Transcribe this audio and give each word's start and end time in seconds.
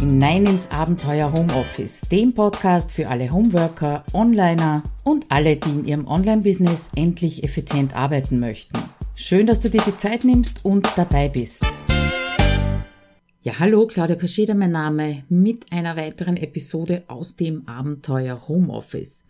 hinein 0.00 0.46
ins 0.46 0.70
Abenteuer 0.70 1.30
Homeoffice, 1.30 2.00
dem 2.10 2.32
Podcast 2.32 2.90
für 2.90 3.08
alle 3.08 3.30
Homeworker, 3.30 4.02
Onliner 4.14 4.82
und 5.04 5.26
alle, 5.28 5.56
die 5.56 5.68
in 5.68 5.84
ihrem 5.84 6.06
Online-Business 6.06 6.88
endlich 6.96 7.44
effizient 7.44 7.94
arbeiten 7.94 8.40
möchten. 8.40 8.78
Schön, 9.14 9.46
dass 9.46 9.60
du 9.60 9.68
dir 9.68 9.82
die 9.86 9.98
Zeit 9.98 10.24
nimmst 10.24 10.64
und 10.64 10.88
dabei 10.96 11.28
bist. 11.28 11.62
Ja, 13.42 13.58
hallo, 13.58 13.86
Claudia 13.86 14.16
Kascheda 14.16 14.54
mein 14.54 14.72
Name, 14.72 15.24
mit 15.28 15.70
einer 15.70 15.98
weiteren 15.98 16.38
Episode 16.38 17.02
aus 17.06 17.36
dem 17.36 17.68
Abenteuer 17.68 18.48
Homeoffice. 18.48 19.26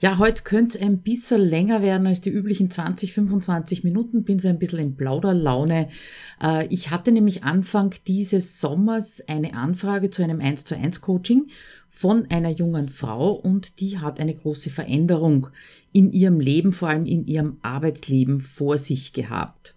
Ja, 0.00 0.18
heute 0.18 0.44
könnte 0.44 0.78
es 0.78 0.84
ein 0.84 0.98
bisschen 1.02 1.40
länger 1.40 1.82
werden 1.82 2.06
als 2.06 2.20
die 2.20 2.30
üblichen 2.30 2.70
20, 2.70 3.14
25 3.14 3.82
Minuten. 3.82 4.22
Bin 4.22 4.38
so 4.38 4.46
ein 4.46 4.60
bisschen 4.60 4.78
in 4.78 4.96
Plauderlaune. 4.96 5.88
Äh, 6.40 6.66
ich 6.68 6.92
hatte 6.92 7.10
nämlich 7.10 7.42
Anfang 7.42 7.92
dieses 8.06 8.60
Sommers 8.60 9.20
eine 9.26 9.54
Anfrage 9.54 10.10
zu 10.10 10.22
einem 10.22 10.40
1 10.40 10.66
zu 10.66 10.76
1 10.76 11.00
Coaching 11.00 11.48
von 11.90 12.30
einer 12.30 12.50
jungen 12.50 12.88
Frau 12.88 13.32
und 13.32 13.80
die 13.80 13.98
hat 13.98 14.20
eine 14.20 14.34
große 14.34 14.70
Veränderung 14.70 15.48
in 15.92 16.12
ihrem 16.12 16.38
Leben, 16.38 16.72
vor 16.72 16.90
allem 16.90 17.04
in 17.04 17.26
ihrem 17.26 17.56
Arbeitsleben 17.62 18.40
vor 18.40 18.78
sich 18.78 19.12
gehabt. 19.12 19.74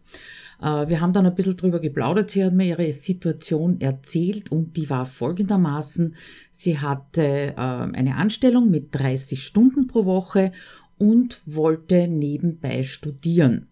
Äh, 0.62 0.88
wir 0.88 1.02
haben 1.02 1.14
dann 1.14 1.26
ein 1.26 1.36
bisschen 1.36 1.58
drüber 1.58 1.80
geplaudert. 1.80 2.32
Sie 2.32 2.44
hat 2.44 2.54
mir 2.54 2.68
ihre 2.68 2.92
Situation 2.94 3.82
erzählt 3.82 4.52
und 4.52 4.78
die 4.78 4.90
war 4.90 5.06
folgendermaßen. 5.06 6.16
Sie 6.52 6.80
hatte 6.80 7.22
äh, 7.22 7.54
eine 7.56 8.16
Anstellung 8.16 8.70
mit 8.70 8.90
30 8.92 9.44
Stunden 9.44 9.88
pro 9.88 10.06
Woche 10.06 10.52
und 10.98 11.42
wollte 11.46 12.08
nebenbei 12.08 12.84
studieren. 12.84 13.68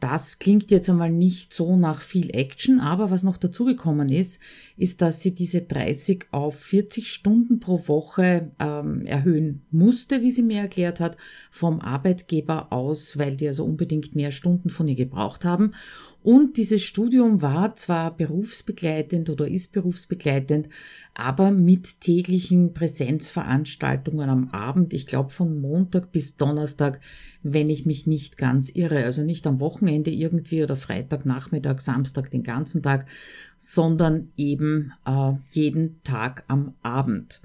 Das 0.00 0.38
klingt 0.38 0.70
jetzt 0.70 0.88
einmal 0.88 1.10
nicht 1.10 1.52
so 1.52 1.76
nach 1.76 2.00
viel 2.00 2.34
Action, 2.34 2.80
aber 2.80 3.10
was 3.10 3.22
noch 3.22 3.36
dazugekommen 3.36 4.08
ist, 4.08 4.40
ist, 4.78 5.02
dass 5.02 5.20
sie 5.20 5.34
diese 5.34 5.60
30 5.60 6.28
auf 6.30 6.58
40 6.58 7.12
Stunden 7.12 7.60
pro 7.60 7.86
Woche 7.86 8.50
ähm, 8.58 9.04
erhöhen 9.04 9.60
musste, 9.70 10.22
wie 10.22 10.30
sie 10.30 10.42
mir 10.42 10.62
erklärt 10.62 11.00
hat, 11.00 11.18
vom 11.50 11.82
Arbeitgeber 11.82 12.72
aus, 12.72 13.18
weil 13.18 13.36
die 13.36 13.46
also 13.46 13.62
unbedingt 13.64 14.16
mehr 14.16 14.32
Stunden 14.32 14.70
von 14.70 14.88
ihr 14.88 14.96
gebraucht 14.96 15.44
haben. 15.44 15.74
Und 16.22 16.58
dieses 16.58 16.82
Studium 16.82 17.40
war 17.40 17.76
zwar 17.76 18.14
berufsbegleitend 18.14 19.30
oder 19.30 19.48
ist 19.48 19.72
berufsbegleitend, 19.72 20.68
aber 21.14 21.50
mit 21.50 22.00
täglichen 22.02 22.74
Präsenzveranstaltungen 22.74 24.28
am 24.28 24.48
Abend, 24.48 24.92
ich 24.92 25.06
glaube 25.06 25.30
von 25.30 25.60
Montag 25.60 26.12
bis 26.12 26.36
Donnerstag, 26.36 27.00
wenn 27.42 27.68
ich 27.68 27.86
mich 27.86 28.06
nicht 28.06 28.36
ganz 28.36 28.70
irre. 28.70 29.04
Also 29.04 29.22
nicht 29.22 29.46
am 29.46 29.60
Wochenende 29.60 30.10
irgendwie 30.10 30.62
oder 30.62 30.76
Freitag, 30.76 31.24
Nachmittag, 31.24 31.80
Samstag 31.80 32.30
den 32.30 32.42
ganzen 32.42 32.82
Tag, 32.82 33.06
sondern 33.56 34.28
eben 34.36 34.92
äh, 35.06 35.32
jeden 35.52 36.02
Tag 36.02 36.44
am 36.48 36.74
Abend. 36.82 37.40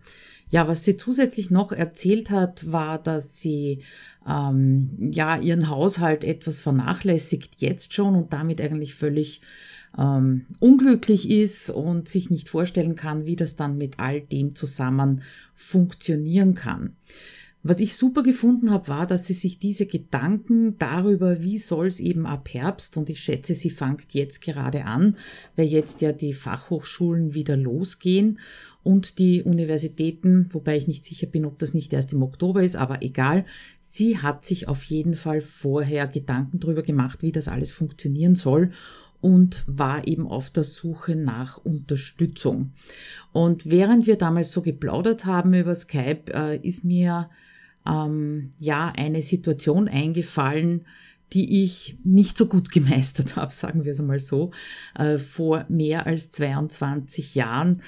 Ja, 0.49 0.67
was 0.67 0.85
sie 0.85 0.95
zusätzlich 0.95 1.49
noch 1.49 1.71
erzählt 1.71 2.29
hat, 2.29 2.71
war, 2.71 3.01
dass 3.01 3.39
sie 3.39 3.81
ähm, 4.27 5.11
ja 5.11 5.37
ihren 5.37 5.69
Haushalt 5.69 6.23
etwas 6.23 6.59
vernachlässigt 6.59 7.61
jetzt 7.61 7.93
schon 7.93 8.15
und 8.15 8.31
damit 8.31 8.61
eigentlich 8.61 8.93
völlig 8.93 9.41
ähm, 9.97 10.45
unglücklich 10.59 11.29
ist 11.29 11.69
und 11.69 12.07
sich 12.07 12.29
nicht 12.29 12.49
vorstellen 12.49 12.95
kann, 12.95 13.25
wie 13.25 13.35
das 13.35 13.55
dann 13.55 13.77
mit 13.77 13.99
all 13.99 14.21
dem 14.21 14.55
zusammen 14.55 15.21
funktionieren 15.55 16.53
kann. 16.53 16.95
Was 17.67 17.79
ich 17.79 17.95
super 17.95 18.21
gefunden 18.21 18.69
habe, 18.69 18.89
war, 18.89 19.07
dass 19.07 19.25
sie 19.25 19.33
sich 19.33 19.57
diese 19.57 19.87
Gedanken 19.87 20.77
darüber, 20.77 21.41
wie 21.41 21.57
soll 21.57 21.87
es 21.87 21.99
eben 21.99 22.27
ab 22.27 22.47
Herbst, 22.53 22.95
und 22.95 23.09
ich 23.09 23.19
schätze, 23.21 23.55
sie 23.55 23.71
fängt 23.71 24.13
jetzt 24.13 24.41
gerade 24.41 24.85
an, 24.85 25.17
weil 25.55 25.65
jetzt 25.65 26.01
ja 26.01 26.11
die 26.11 26.33
Fachhochschulen 26.33 27.33
wieder 27.33 27.57
losgehen 27.57 28.37
und 28.85 29.17
die 29.17 29.41
Universitäten, 29.41 30.47
wobei 30.51 30.77
ich 30.77 30.87
nicht 30.87 31.03
sicher 31.03 31.25
bin, 31.25 31.43
ob 31.45 31.57
das 31.57 31.73
nicht 31.73 31.91
erst 31.91 32.13
im 32.13 32.21
Oktober 32.21 32.63
ist, 32.63 32.75
aber 32.75 33.01
egal, 33.01 33.45
sie 33.81 34.19
hat 34.19 34.45
sich 34.45 34.67
auf 34.67 34.83
jeden 34.83 35.15
Fall 35.15 35.41
vorher 35.41 36.05
Gedanken 36.07 36.59
darüber 36.59 36.83
gemacht, 36.83 37.23
wie 37.23 37.31
das 37.31 37.47
alles 37.47 37.71
funktionieren 37.71 38.35
soll 38.35 38.71
und 39.21 39.63
war 39.65 40.07
eben 40.07 40.27
auf 40.27 40.51
der 40.51 40.63
Suche 40.63 41.15
nach 41.15 41.57
Unterstützung. 41.57 42.73
Und 43.33 43.67
während 43.67 44.05
wir 44.05 44.17
damals 44.17 44.51
so 44.51 44.61
geplaudert 44.61 45.25
haben 45.25 45.55
über 45.55 45.73
Skype, 45.73 46.31
äh, 46.31 46.57
ist 46.57 46.85
mir 46.85 47.31
ähm, 47.87 48.51
ja 48.59 48.93
eine 48.95 49.23
Situation 49.23 49.87
eingefallen, 49.87 50.85
die 51.35 51.63
ich 51.63 51.97
nicht 52.05 52.37
so 52.37 52.45
gut 52.45 52.71
gemeistert 52.71 53.35
habe, 53.35 53.51
sagen 53.51 53.83
wir 53.83 53.91
es 53.91 53.99
einmal 53.99 54.19
so, 54.19 54.51
äh, 54.97 55.17
vor 55.17 55.65
mehr 55.67 56.07
als 56.07 56.31
22 56.31 57.35
Jahren. 57.35 57.81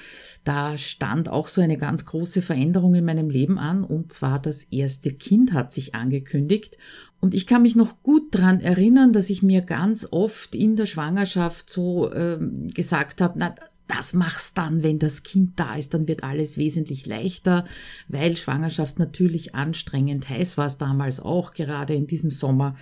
Da 0.44 0.76
stand 0.76 1.30
auch 1.30 1.48
so 1.48 1.62
eine 1.62 1.78
ganz 1.78 2.04
große 2.04 2.42
Veränderung 2.42 2.94
in 2.94 3.06
meinem 3.06 3.30
Leben 3.30 3.58
an, 3.58 3.84
und 3.84 4.12
zwar 4.12 4.40
das 4.40 4.64
erste 4.64 5.12
Kind 5.12 5.54
hat 5.54 5.72
sich 5.72 5.94
angekündigt. 5.94 6.76
Und 7.20 7.34
ich 7.34 7.46
kann 7.46 7.62
mich 7.62 7.74
noch 7.74 8.02
gut 8.02 8.32
dran 8.32 8.60
erinnern, 8.60 9.14
dass 9.14 9.30
ich 9.30 9.42
mir 9.42 9.62
ganz 9.62 10.06
oft 10.10 10.54
in 10.54 10.76
der 10.76 10.86
Schwangerschaft 10.86 11.70
so 11.70 12.12
äh, 12.12 12.38
gesagt 12.74 13.22
habe, 13.22 13.38
na, 13.38 13.54
das 13.88 14.12
machst 14.12 14.56
dann, 14.58 14.82
wenn 14.82 14.98
das 14.98 15.22
Kind 15.22 15.58
da 15.58 15.74
ist, 15.74 15.94
dann 15.94 16.06
wird 16.06 16.22
alles 16.22 16.58
wesentlich 16.58 17.06
leichter, 17.06 17.64
weil 18.06 18.36
Schwangerschaft 18.36 18.98
natürlich 18.98 19.54
anstrengend 19.54 20.28
heiß 20.28 20.58
war 20.58 20.66
es 20.66 20.76
damals 20.76 21.20
auch, 21.20 21.52
gerade 21.52 21.94
in 21.94 22.06
diesem 22.06 22.30
Sommer. 22.30 22.76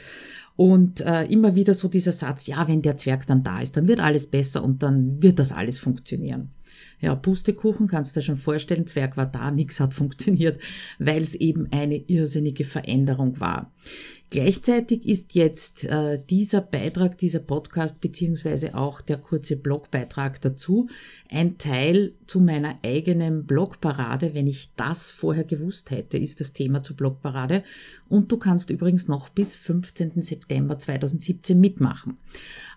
Und 0.56 1.02
äh, 1.02 1.24
immer 1.24 1.54
wieder 1.54 1.74
so 1.74 1.88
dieser 1.88 2.12
Satz, 2.12 2.46
ja, 2.46 2.66
wenn 2.66 2.80
der 2.80 2.96
Zwerg 2.96 3.26
dann 3.26 3.42
da 3.42 3.60
ist, 3.60 3.76
dann 3.76 3.88
wird 3.88 4.00
alles 4.00 4.26
besser 4.26 4.64
und 4.64 4.82
dann 4.82 5.22
wird 5.22 5.38
das 5.38 5.52
alles 5.52 5.78
funktionieren. 5.78 6.50
Ja, 6.98 7.14
Pustekuchen 7.14 7.88
kannst 7.88 8.16
du 8.16 8.20
dir 8.20 8.24
schon 8.24 8.36
vorstellen, 8.38 8.86
Zwerg 8.86 9.16
war 9.18 9.26
da, 9.26 9.50
nichts 9.52 9.80
hat 9.80 9.92
funktioniert, 9.92 10.58
weil 10.98 11.22
es 11.22 11.34
eben 11.34 11.68
eine 11.72 11.96
irrsinnige 11.96 12.64
Veränderung 12.64 13.38
war. 13.38 13.72
Gleichzeitig 14.30 15.06
ist 15.08 15.34
jetzt 15.34 15.84
äh, 15.84 16.20
dieser 16.28 16.60
Beitrag, 16.60 17.16
dieser 17.16 17.38
Podcast 17.38 18.00
beziehungsweise 18.00 18.74
auch 18.74 19.00
der 19.00 19.18
kurze 19.18 19.56
Blogbeitrag 19.56 20.40
dazu 20.40 20.88
ein 21.30 21.58
Teil 21.58 22.12
zu 22.26 22.40
meiner 22.40 22.76
eigenen 22.82 23.46
Blogparade. 23.46 24.34
Wenn 24.34 24.48
ich 24.48 24.70
das 24.76 25.12
vorher 25.12 25.44
gewusst 25.44 25.92
hätte, 25.92 26.18
ist 26.18 26.40
das 26.40 26.52
Thema 26.52 26.82
zur 26.82 26.96
Blogparade. 26.96 27.62
Und 28.08 28.32
du 28.32 28.36
kannst 28.36 28.70
übrigens 28.70 29.06
noch 29.06 29.28
bis 29.28 29.54
15. 29.54 30.20
September 30.22 30.76
2017 30.76 31.58
mitmachen. 31.60 32.18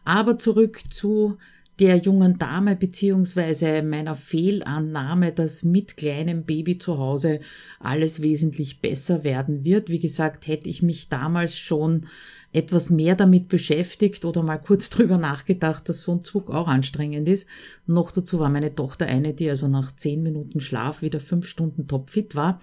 Aber 0.06 0.38
zurück 0.38 0.82
zu 0.92 1.38
der 1.80 1.98
jungen 1.98 2.38
Dame 2.38 2.76
beziehungsweise 2.76 3.82
meiner 3.84 4.16
Fehlannahme, 4.16 5.32
dass 5.32 5.64
mit 5.64 5.96
kleinem 5.96 6.44
Baby 6.44 6.78
zu 6.78 6.98
Hause 6.98 7.40
alles 7.80 8.22
wesentlich 8.22 8.82
besser 8.82 9.24
werden 9.24 9.64
wird. 9.64 9.90
Wie 9.90 10.00
gesagt, 10.00 10.48
hätte 10.48 10.68
ich 10.68 10.82
mich 10.82 11.08
damals 11.08 11.58
schon 11.58 12.08
etwas 12.52 12.90
mehr 12.90 13.16
damit 13.16 13.48
beschäftigt 13.48 14.26
oder 14.26 14.44
mal 14.44 14.58
kurz 14.58 14.90
drüber 14.90 15.18
nachgedacht, 15.18 15.88
dass 15.88 16.02
so 16.02 16.14
ein 16.14 16.22
Zug 16.22 16.50
auch 16.50 16.68
anstrengend 16.68 17.30
ist. 17.30 17.48
Noch 17.86 18.12
dazu 18.12 18.40
war 18.40 18.50
meine 18.50 18.76
Tochter 18.76 19.06
eine, 19.06 19.34
die 19.34 19.50
also 19.50 19.68
nach 19.68 19.96
zehn 19.96 20.22
Minuten 20.22 20.60
Schlaf 20.60 21.02
wieder 21.02 21.20
fünf 21.20 21.48
Stunden 21.48 21.88
topfit 21.88 22.36
war. 22.36 22.60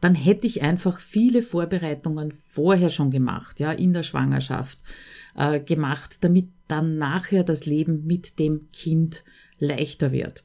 Dann 0.00 0.14
hätte 0.14 0.46
ich 0.46 0.62
einfach 0.62 0.98
viele 0.98 1.42
Vorbereitungen 1.42 2.32
vorher 2.32 2.90
schon 2.90 3.10
gemacht, 3.10 3.60
ja, 3.60 3.70
in 3.72 3.92
der 3.92 4.02
Schwangerschaft 4.02 4.78
äh, 5.36 5.60
gemacht, 5.60 6.18
damit 6.22 6.48
dann 6.70 6.98
nachher 6.98 7.44
das 7.44 7.66
Leben 7.66 8.06
mit 8.06 8.38
dem 8.38 8.68
Kind 8.72 9.24
leichter 9.58 10.12
wird. 10.12 10.44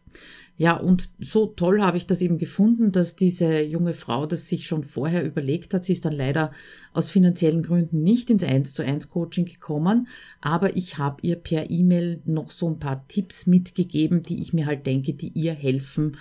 Ja, 0.58 0.78
und 0.78 1.10
so 1.20 1.48
toll 1.48 1.82
habe 1.82 1.98
ich 1.98 2.08
das 2.08 2.22
eben 2.22 2.38
gefunden, 2.38 2.94
dass 2.94 3.18
diese 3.18 3.62
junge 3.62 3.92
Frau 3.92 4.26
das 4.26 4.48
sich 4.48 4.68
schon 4.68 4.84
vorher 4.84 5.26
überlegt 5.26 5.74
hat. 5.74 5.84
Sie 5.84 5.92
ist 5.92 6.06
dann 6.06 6.14
leider 6.14 6.52
aus 6.94 7.10
finanziellen 7.10 7.62
Gründen 7.62 8.04
nicht 8.04 8.30
ins 8.30 8.44
1 8.44 8.74
zu 8.74 8.82
1 8.82 9.10
Coaching 9.10 9.46
gekommen, 9.46 10.08
aber 10.40 10.78
ich 10.78 10.98
habe 10.98 11.18
ihr 11.24 11.36
per 11.36 11.70
E-Mail 11.70 12.22
noch 12.24 12.52
so 12.52 12.70
ein 12.70 12.80
paar 12.80 13.06
Tipps 13.10 13.48
mitgegeben, 13.48 14.24
die 14.24 14.42
ich 14.42 14.54
mir 14.54 14.66
halt 14.66 14.86
denke, 14.86 15.14
die 15.14 15.30
ihr 15.30 15.54
helfen 15.54 16.16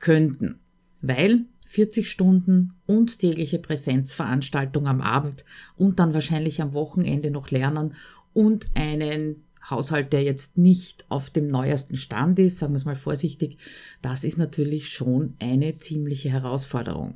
könnten. 0.00 0.58
Weil 1.00 1.46
40 1.68 2.10
Stunden 2.10 2.74
und 2.84 3.18
tägliche 3.18 3.58
Präsenzveranstaltung 3.58 4.86
am 4.86 5.00
Abend 5.00 5.46
und 5.76 5.98
dann 5.98 6.12
wahrscheinlich 6.12 6.60
am 6.60 6.74
Wochenende 6.74 7.30
noch 7.30 7.50
lernen 7.50 7.94
und 8.34 8.66
einen 8.74 9.44
Haushalt, 9.70 10.12
der 10.12 10.22
jetzt 10.22 10.58
nicht 10.58 11.04
auf 11.08 11.30
dem 11.30 11.48
neuesten 11.48 11.96
Stand 11.96 12.38
ist, 12.38 12.58
sagen 12.58 12.72
wir 12.72 12.78
es 12.78 12.84
mal 12.84 12.96
vorsichtig, 12.96 13.58
das 14.02 14.24
ist 14.24 14.38
natürlich 14.38 14.88
schon 14.88 15.34
eine 15.38 15.78
ziemliche 15.78 16.30
Herausforderung. 16.30 17.14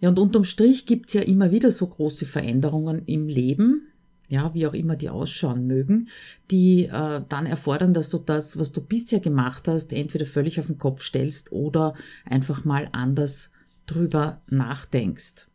Ja, 0.00 0.08
und 0.08 0.18
unterm 0.18 0.44
Strich 0.44 0.86
gibt's 0.86 1.12
ja 1.12 1.22
immer 1.22 1.50
wieder 1.52 1.70
so 1.70 1.86
große 1.86 2.26
Veränderungen 2.26 3.02
im 3.06 3.28
Leben, 3.28 3.86
ja, 4.28 4.52
wie 4.54 4.66
auch 4.66 4.74
immer 4.74 4.96
die 4.96 5.10
ausschauen 5.10 5.66
mögen, 5.66 6.08
die 6.50 6.86
äh, 6.86 7.20
dann 7.28 7.46
erfordern, 7.46 7.94
dass 7.94 8.08
du 8.08 8.18
das, 8.18 8.58
was 8.58 8.72
du 8.72 8.80
bisher 8.80 9.20
gemacht 9.20 9.68
hast, 9.68 9.92
entweder 9.92 10.26
völlig 10.26 10.58
auf 10.58 10.66
den 10.66 10.78
Kopf 10.78 11.02
stellst 11.02 11.52
oder 11.52 11.94
einfach 12.24 12.64
mal 12.64 12.88
anders 12.92 13.52
drüber 13.86 14.40
nachdenkst. 14.48 15.46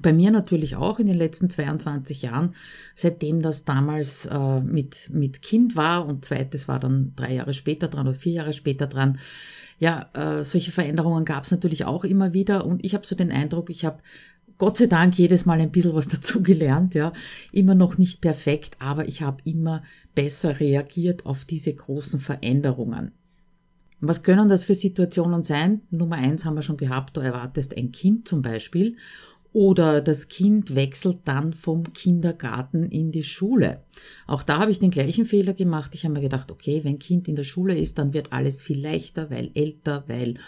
Bei 0.00 0.12
mir 0.12 0.30
natürlich 0.30 0.76
auch 0.76 0.98
in 0.98 1.06
den 1.06 1.16
letzten 1.16 1.50
22 1.50 2.22
Jahren, 2.22 2.54
seitdem 2.94 3.42
das 3.42 3.64
damals 3.64 4.26
äh, 4.26 4.60
mit, 4.60 5.10
mit 5.12 5.42
Kind 5.42 5.76
war 5.76 6.06
und 6.06 6.24
zweites 6.24 6.68
war 6.68 6.78
dann 6.78 7.12
drei 7.16 7.34
Jahre 7.34 7.54
später 7.54 7.88
dran 7.88 8.06
oder 8.06 8.16
vier 8.16 8.32
Jahre 8.32 8.52
später 8.52 8.86
dran. 8.86 9.18
ja, 9.78 10.08
äh, 10.14 10.44
solche 10.44 10.72
Veränderungen 10.72 11.24
gab 11.24 11.44
es 11.44 11.50
natürlich 11.50 11.84
auch 11.84 12.04
immer 12.04 12.32
wieder 12.32 12.64
und 12.64 12.84
ich 12.84 12.94
habe 12.94 13.06
so 13.06 13.16
den 13.16 13.32
Eindruck, 13.32 13.68
ich 13.68 13.84
habe 13.84 13.98
Gott 14.58 14.76
sei 14.76 14.86
Dank 14.86 15.18
jedes 15.18 15.44
Mal 15.44 15.60
ein 15.60 15.72
bisschen 15.72 15.94
was 15.94 16.06
dazugelernt, 16.08 16.94
ja. 16.94 17.12
Immer 17.50 17.74
noch 17.74 17.98
nicht 17.98 18.20
perfekt, 18.20 18.76
aber 18.78 19.08
ich 19.08 19.20
habe 19.20 19.42
immer 19.44 19.82
besser 20.14 20.60
reagiert 20.60 21.26
auf 21.26 21.44
diese 21.44 21.74
großen 21.74 22.20
Veränderungen. 22.20 23.10
Was 24.00 24.22
können 24.22 24.48
das 24.48 24.64
für 24.64 24.74
Situationen 24.74 25.44
sein? 25.44 25.82
Nummer 25.90 26.16
eins 26.16 26.44
haben 26.44 26.54
wir 26.54 26.62
schon 26.62 26.76
gehabt, 26.76 27.16
du 27.16 27.20
erwartest 27.20 27.76
ein 27.76 27.92
Kind 27.92 28.26
zum 28.26 28.42
Beispiel 28.42 28.96
oder 29.52 30.00
das 30.00 30.28
Kind 30.28 30.74
wechselt 30.74 31.18
dann 31.24 31.52
vom 31.52 31.92
Kindergarten 31.92 32.84
in 32.84 33.12
die 33.12 33.22
Schule. 33.22 33.82
Auch 34.26 34.42
da 34.42 34.58
habe 34.58 34.70
ich 34.70 34.78
den 34.78 34.90
gleichen 34.90 35.26
Fehler 35.26 35.52
gemacht. 35.52 35.94
Ich 35.94 36.04
habe 36.04 36.14
mir 36.14 36.20
gedacht, 36.22 36.50
okay, 36.50 36.80
wenn 36.84 36.98
Kind 36.98 37.28
in 37.28 37.36
der 37.36 37.44
Schule 37.44 37.76
ist, 37.76 37.98
dann 37.98 38.14
wird 38.14 38.32
alles 38.32 38.62
viel 38.62 38.80
leichter, 38.80 39.30
weil 39.30 39.50
älter, 39.54 40.04
weil 40.06 40.38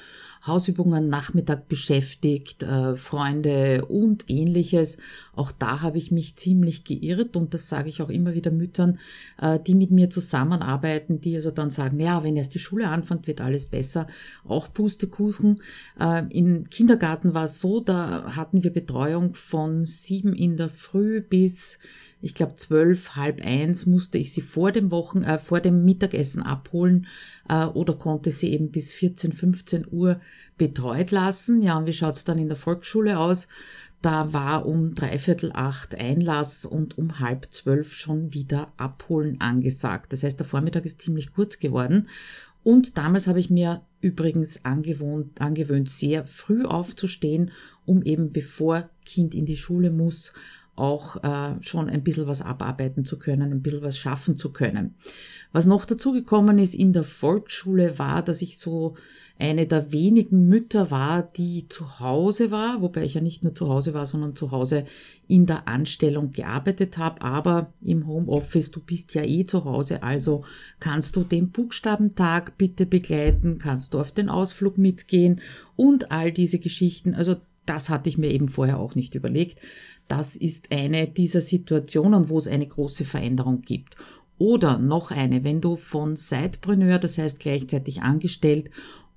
Hausübungen 0.47 1.09
Nachmittag 1.09 1.69
beschäftigt, 1.69 2.63
äh, 2.63 2.97
Freunde 2.97 3.87
und 3.87 4.29
ähnliches. 4.29 4.99
Auch 5.35 5.53
da 5.53 5.81
habe 5.81 5.97
ich 5.97 6.11
mich 6.11 6.37
ziemlich 6.37 6.85
geirrt 6.85 7.37
und 7.37 7.55
das 7.55 7.69
sage 7.69 7.89
ich 7.89 8.03
auch 8.03 8.11
immer 8.11 8.35
wieder 8.35 8.51
Müttern, 8.51 8.99
äh, 9.41 9.59
die 9.59 9.75
mit 9.75 9.91
mir 9.91 10.11
zusammenarbeiten, 10.11 11.21
die 11.21 11.35
also 11.37 11.51
dann 11.51 11.71
sagen, 11.71 11.99
ja, 11.99 12.23
wenn 12.23 12.37
erst 12.37 12.55
die 12.55 12.59
Schule 12.59 12.89
anfängt, 12.89 13.27
wird 13.27 13.41
alles 13.41 13.67
besser. 13.67 14.07
Auch 14.47 14.73
Pustekuchen. 14.73 15.63
Äh, 15.99 16.25
Im 16.29 16.69
Kindergarten 16.69 17.33
war 17.33 17.45
es 17.45 17.61
so, 17.61 17.81
da 17.81 18.37
hatten 18.37 18.63
wir 18.63 18.73
Betreuung 18.73 19.35
von 19.35 19.85
sieben 19.85 20.35
in 20.35 20.57
der 20.57 20.69
Früh 20.69 21.23
bis 21.23 21.79
ich 22.25 22.35
glaube 22.35 22.55
zwölf, 22.55 23.17
halb 23.17 23.45
eins 23.45 23.85
musste 23.85 24.17
ich 24.17 24.33
sie 24.33 24.41
vor 24.41 24.73
dem 24.73 24.91
Wochen, 24.91 25.23
äh, 25.23 25.39
vor 25.39 25.61
dem 25.61 25.85
Mittagessen 25.85 26.43
abholen 26.43 27.07
äh, 27.51 27.67
oder 27.67 27.95
konnte 27.95 28.33
sie 28.33 28.51
eben 28.53 28.71
bis 28.71 28.93
14, 28.93 29.33
15 29.33 29.87
Uhr 29.91 30.21
betreut 30.57 31.11
lassen. 31.11 31.61
Ja, 31.61 31.77
und 31.77 31.87
wie 31.87 31.93
schaut's 31.93 32.25
dann 32.25 32.39
in 32.39 32.49
der 32.49 32.57
Volksschule 32.57 33.19
aus? 33.19 33.47
Da 34.01 34.33
war 34.33 34.65
um 34.65 34.95
dreiviertel 34.95 35.53
acht 35.53 35.95
Einlass 35.95 36.65
und 36.65 36.97
um 36.97 37.21
halb 37.21 37.47
zwölf 37.53 37.93
schon 37.93 38.33
wieder 38.33 38.73
abholen 38.79 39.41
angesagt. 39.43 40.13
Das 40.15 40.23
heißt, 40.23 40.39
der 40.39 40.47
Vormittag 40.47 40.87
ist 40.87 41.03
ziemlich 41.03 41.33
kurz 41.33 41.59
geworden. 41.59 42.09
Und 42.63 42.97
damals 42.97 43.27
habe 43.27 43.41
ich 43.41 43.51
mir 43.51 43.83
übrigens 44.01 44.65
angewohnt, 44.65 45.43
angewöhnt, 45.43 45.91
sehr 45.91 46.25
früh 46.25 46.65
aufzustehen, 46.65 47.51
um 47.85 48.03
eben 48.03 48.33
bevor 48.33 48.89
Kind 49.05 49.35
in 49.35 49.45
die 49.45 49.59
Schule 49.59 49.91
muss, 49.91 50.33
auch 50.77 51.23
äh, 51.23 51.63
schon 51.63 51.89
ein 51.89 52.03
bisschen 52.03 52.27
was 52.27 52.43
abarbeiten 52.43 53.05
zu 53.05 53.19
können, 53.19 53.53
ein 53.53 53.63
bisschen 53.63 53.83
was 53.83 53.99
schaffen 53.99 54.37
zu 54.37 54.53
können. 54.53 54.95
Was 55.53 55.67
noch 55.67 55.85
dazu 55.85 56.13
gekommen 56.13 56.59
ist 56.59 56.75
in 56.75 56.93
der 56.93 57.05
Volksschule 57.05 57.99
war, 57.99 58.23
dass 58.23 58.43
ich 58.43 58.59
so 58.59 58.97
eine 59.39 59.67
der 59.67 59.91
wenigen 59.93 60.49
Mütter 60.49 60.91
war, 60.91 61.23
die 61.23 61.67
zu 61.69 61.99
Hause 61.99 62.51
war, 62.53 62.83
wobei 62.83 63.05
ich 63.05 63.15
ja 63.15 63.21
nicht 63.21 63.43
nur 63.43 63.55
zu 63.55 63.69
Hause 63.69 63.93
war, 63.93 64.07
sondern 64.07 64.37
zu 64.37 64.53
Hause 64.53 64.85
in 65.27 65.47
der 65.47 65.67
Anstellung 65.67 66.31
gearbeitet 66.31 66.99
habe, 66.99 67.23
aber 67.23 67.73
im 67.83 68.07
Homeoffice, 68.07 68.71
du 68.71 68.81
bist 68.81 69.15
ja 69.15 69.25
eh 69.25 69.45
zu 69.45 69.65
Hause, 69.65 70.05
also 70.05 70.45
kannst 70.79 71.17
du 71.17 71.25
den 71.25 71.51
Buchstabentag 71.51 72.57
bitte 72.59 72.87
begleiten, 72.87 73.59
kannst 73.59 73.95
du 73.95 74.01
auf 74.01 74.13
den 74.13 74.29
Ausflug 74.29 74.79
mitgehen 74.79 75.41
und 75.75 76.13
all 76.13 76.31
diese 76.31 76.61
Geschichten. 76.61 77.15
Also 77.15 77.37
das 77.67 77.91
hatte 77.91 78.09
ich 78.09 78.19
mir 78.19 78.31
eben 78.31 78.49
vorher 78.49 78.79
auch 78.79 78.95
nicht 78.95 79.15
überlegt. 79.15 79.59
Das 80.09 80.37
ist 80.37 80.71
eine 80.71 81.09
dieser 81.09 81.41
Situationen, 81.41 82.29
wo 82.29 82.39
es 82.39 82.47
eine 82.47 82.67
große 82.67 83.05
Veränderung 83.05 83.63
gibt. 83.63 83.97
Oder 84.37 84.79
noch 84.79 85.11
eine, 85.11 85.45
wenn 85.45 85.61
du 85.61 85.77
von 85.77 86.17
Sidepreneur, 86.17 86.99
das 86.99 87.19
heißt 87.19 87.39
gleichzeitig 87.39 88.03
angestellt 88.03 88.71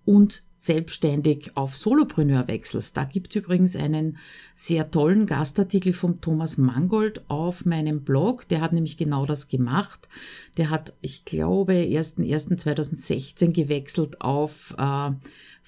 und 0.05 0.43
selbstständig 0.57 1.51
auf 1.55 1.75
Solopreneur 1.75 2.47
wechselst. 2.47 2.97
Da 2.97 3.03
gibt's 3.03 3.35
übrigens 3.35 3.75
einen 3.75 4.17
sehr 4.55 4.89
tollen 4.89 5.27
Gastartikel 5.27 5.93
vom 5.93 6.19
Thomas 6.19 6.57
Mangold 6.57 7.21
auf 7.29 7.65
meinem 7.65 8.01
Blog. 8.01 8.47
Der 8.47 8.61
hat 8.61 8.73
nämlich 8.73 8.97
genau 8.97 9.25
das 9.25 9.49
gemacht. 9.49 10.09
Der 10.57 10.71
hat, 10.71 10.93
ich 11.01 11.25
glaube, 11.25 11.73
1.1.2016 11.73 13.53
gewechselt 13.53 14.21
auf 14.21 14.73
äh, 14.79 15.11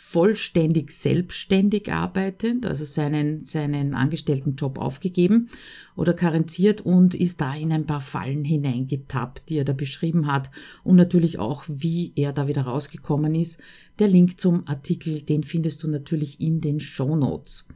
vollständig 0.01 0.91
selbstständig 0.91 1.91
arbeitend, 1.91 2.65
also 2.65 2.85
seinen, 2.85 3.41
seinen 3.41 3.93
Angestelltenjob 3.93 4.79
aufgegeben 4.79 5.49
oder 5.97 6.13
karenziert 6.13 6.79
und 6.79 7.15
ist 7.15 7.41
da 7.41 7.53
in 7.53 7.73
ein 7.73 7.85
paar 7.85 7.99
Fallen 7.99 8.45
hineingetappt, 8.45 9.49
die 9.49 9.57
er 9.57 9.65
da 9.65 9.73
beschrieben 9.73 10.31
hat 10.31 10.51
und 10.85 10.95
natürlich 10.95 11.37
auch, 11.37 11.65
wie 11.67 12.13
er 12.15 12.31
da 12.31 12.47
wieder 12.47 12.61
rausgekommen 12.61 13.35
ist. 13.35 13.59
Der 13.99 14.07
Link 14.07 14.39
zum 14.39 14.65
Artikel, 14.69 15.21
den 15.21 15.43
findest 15.43 15.83
du 15.83 15.89
natürlich 15.89 16.39
in 16.39 16.61
den 16.61 16.79
Show 16.79 17.17
Notes. 17.17 17.67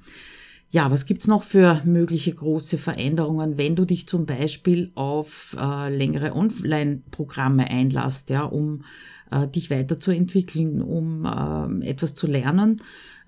Ja, 0.73 0.89
was 0.89 1.05
gibt's 1.05 1.27
noch 1.27 1.43
für 1.43 1.83
mögliche 1.85 2.33
große 2.33 2.79
Veränderungen, 2.79 3.59
wenn 3.59 3.75
du 3.75 3.85
dich 3.85 4.07
zum 4.07 4.25
Beispiel 4.25 4.91
auf 4.95 5.55
äh, 5.55 5.95
längere 5.95 6.35
Online-Programme 6.35 7.69
einlässt, 7.69 8.31
ja, 8.31 8.41
um 8.41 8.83
äh, 9.29 9.47
dich 9.47 9.69
weiterzuentwickeln, 9.69 10.81
um 10.81 11.25
äh, 11.25 11.87
etwas 11.87 12.15
zu 12.15 12.25
lernen? 12.25 12.81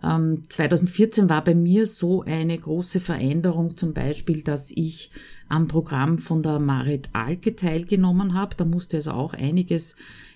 Ähm, 0.03 0.41
2014 0.49 1.29
war 1.29 1.43
bei 1.43 1.53
mir 1.53 1.85
so 1.85 2.23
eine 2.23 2.57
große 2.57 2.99
Veränderung, 2.99 3.77
zum 3.77 3.93
Beispiel, 3.93 4.41
dass 4.41 4.71
ich 4.71 5.11
am 5.47 5.67
Programm 5.67 6.17
von 6.17 6.41
der 6.41 6.57
Marit 6.57 7.09
Alke 7.13 7.55
teilgenommen 7.55 8.33
habe. 8.33 8.55
Da 8.57 8.65
musste 8.65 8.97
also 8.97 9.11
auch 9.11 9.35
einiges 9.35 9.95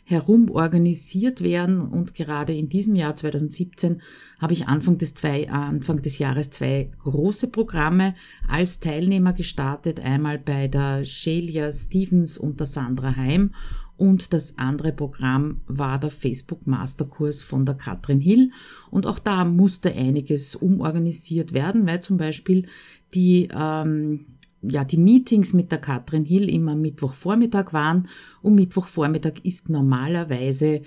herum 0.10 0.50
organisiert 0.50 1.42
werden 1.42 1.82
und 1.82 2.16
gerade 2.16 2.52
in 2.54 2.68
diesem 2.68 2.96
Jahr 2.96 3.16
2017 3.16 4.02
habe 4.40 4.54
ich 4.54 4.68
Anfang 4.68 4.98
des, 4.98 5.14
zwei, 5.14 5.50
Anfang 5.52 6.02
des 6.02 6.18
Jahres 6.18 6.50
zwei 6.50 6.90
große 6.98 7.48
Programme 7.48 8.16
als 8.48 8.80
Teilnehmer 8.80 9.34
gestartet. 9.34 10.00
Einmal 10.00 10.40
bei 10.40 10.68
der 10.68 11.06
Shelia 11.06 11.72
Stevens 11.72 12.40
und 12.40 12.60
der 12.60 12.66
Sandra 12.66 13.16
Heim 13.16 13.52
und 13.98 14.34
das 14.34 14.58
andere 14.58 14.94
Programm 14.94 15.62
war 15.68 16.00
der 16.00 16.10
Facebook 16.10 16.66
Masterkurs 16.66 17.44
von 17.44 17.68
der 17.68 17.76
Katrin 17.76 18.20
Hill. 18.20 18.52
Und 18.90 19.06
auch 19.06 19.20
da 19.20 19.46
musste 19.46 19.94
einiges 19.94 20.56
umorganisiert 20.56 21.54
werden, 21.54 21.86
weil 21.86 22.02
zum 22.02 22.18
Beispiel 22.18 22.66
die 23.14 23.48
ähm, 23.54 24.26
ja, 24.62 24.84
die 24.84 24.98
Meetings 24.98 25.54
mit 25.54 25.72
der 25.72 25.80
Katrin 25.80 26.26
Hill 26.26 26.50
immer 26.50 26.76
Mittwochvormittag 26.76 27.74
waren 27.74 28.08
und 28.42 28.56
Mittwochvormittag 28.56 29.33
ist 29.44 29.69
normalerweise 29.69 30.81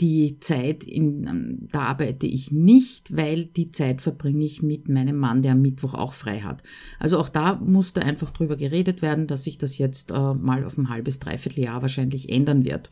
die 0.00 0.38
Zeit, 0.40 0.84
in, 0.84 1.26
ähm, 1.26 1.68
da 1.72 1.82
arbeite 1.82 2.26
ich 2.26 2.52
nicht, 2.52 3.16
weil 3.16 3.46
die 3.46 3.70
Zeit 3.70 4.02
verbringe 4.02 4.44
ich 4.44 4.62
mit 4.62 4.88
meinem 4.88 5.16
Mann, 5.16 5.42
der 5.42 5.52
am 5.52 5.62
Mittwoch 5.62 5.94
auch 5.94 6.12
frei 6.12 6.40
hat. 6.40 6.62
Also 6.98 7.18
auch 7.18 7.30
da 7.30 7.54
musste 7.54 8.02
einfach 8.02 8.30
drüber 8.30 8.56
geredet 8.56 9.00
werden, 9.00 9.26
dass 9.26 9.44
sich 9.44 9.56
das 9.56 9.78
jetzt 9.78 10.10
äh, 10.10 10.34
mal 10.34 10.64
auf 10.64 10.76
ein 10.76 10.90
halbes, 10.90 11.18
dreiviertel 11.18 11.64
Jahr 11.64 11.80
wahrscheinlich 11.80 12.28
ändern 12.28 12.64
wird. 12.64 12.90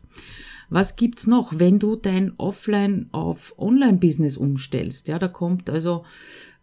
Was 0.69 0.95
gibt's 0.95 1.27
noch, 1.27 1.59
wenn 1.59 1.79
du 1.79 1.95
dein 1.95 2.33
Offline 2.37 3.07
auf 3.11 3.53
Online-Business 3.57 4.37
umstellst? 4.37 5.07
Ja, 5.07 5.19
da 5.19 5.27
kommt 5.27 5.69
also 5.69 6.03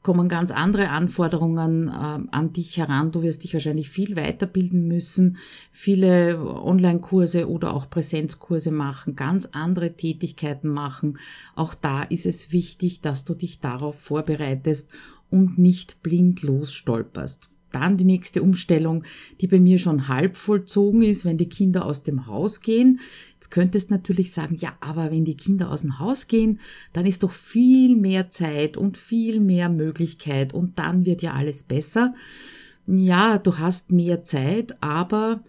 kommen 0.03 0.29
ganz 0.29 0.51
andere 0.51 0.91
Anforderungen 0.91 1.89
äh, 1.89 1.91
an 1.91 2.53
dich 2.53 2.77
heran. 2.77 3.13
Du 3.13 3.23
wirst 3.23 3.45
dich 3.45 3.55
wahrscheinlich 3.55 3.89
viel 3.89 4.17
weiterbilden 4.17 4.89
müssen, 4.89 5.39
viele 5.71 6.39
Online-Kurse 6.41 7.49
oder 7.49 7.75
auch 7.75 7.89
Präsenzkurse 7.89 8.73
machen, 8.73 9.17
ganz 9.17 9.49
andere 9.53 9.95
Tätigkeiten 9.95 10.69
machen. 10.69 11.19
Auch 11.55 11.75
da 11.75 12.03
ist 12.03 12.27
es 12.27 12.53
wichtig, 12.53 13.01
dass 13.01 13.25
du 13.25 13.35
dich 13.35 13.61
darauf 13.61 13.99
vorbereitest 13.99 14.89
und 15.31 15.59
nicht 15.59 16.03
blind 16.03 16.43
losstolperst. 16.43 17.52
Dann 17.73 17.97
die 17.97 18.05
nächste 18.05 18.43
Umstellung, 18.43 19.05
die 19.41 19.47
bei 19.47 19.59
mir 19.59 19.79
schon 19.79 20.09
halb 20.09 20.37
vollzogen 20.37 21.03
ist, 21.03 21.25
wenn 21.25 21.39
die 21.39 21.49
Kinder 21.49 21.87
aus 21.87 22.03
dem 22.03 22.27
Haus 22.27 22.61
gehen. 22.61 23.01
Jetzt 23.35 23.51
könntest 23.51 23.91
natürlich 23.91 24.33
sagen, 24.33 24.57
ja, 24.57 24.75
aber 24.81 25.11
wenn 25.11 25.25
die 25.25 25.37
Kinder 25.37 25.71
aus 25.71 25.81
dem 25.81 25.99
Haus 25.99 26.29
gehen, 26.29 26.61
dann 26.93 27.07
ist 27.07 27.23
doch 27.23 27.33
viel 27.33 27.97
mehr 27.97 28.31
Zeit 28.31 28.77
und 28.77 28.97
viel 28.97 29.41
mehr 29.41 29.69
Möglichkeit 29.69 30.55
und 30.55 30.79
dann 30.79 31.07
wird 31.07 31.23
ja 31.23 31.33
alles 31.33 31.65
besser. 31.65 32.15
Ja, 32.87 33.39
du 33.39 33.59
hast 33.59 33.91
mehr 33.91 34.25
Zeit, 34.25 34.77
aber 34.81 35.43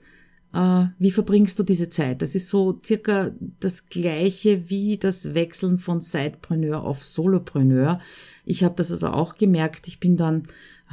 äh, 0.53 0.85
wie 0.99 1.11
verbringst 1.11 1.57
du 1.57 1.63
diese 1.63 1.89
Zeit? 1.89 2.21
Das 2.21 2.35
ist 2.35 2.47
so 2.47 2.77
circa 2.83 3.31
das 3.59 3.87
gleiche 3.87 4.69
wie 4.69 4.97
das 4.97 5.33
Wechseln 5.33 5.79
von 5.79 5.99
Sidepreneur 5.99 6.83
auf 6.83 7.03
Solopreneur. 7.03 7.99
Ich 8.45 8.63
habe 8.63 8.75
das 8.75 8.91
also 8.91 9.07
auch 9.07 9.35
gemerkt. 9.35 9.87
Ich 9.87 9.99
bin 9.99 10.15
dann 10.15 10.43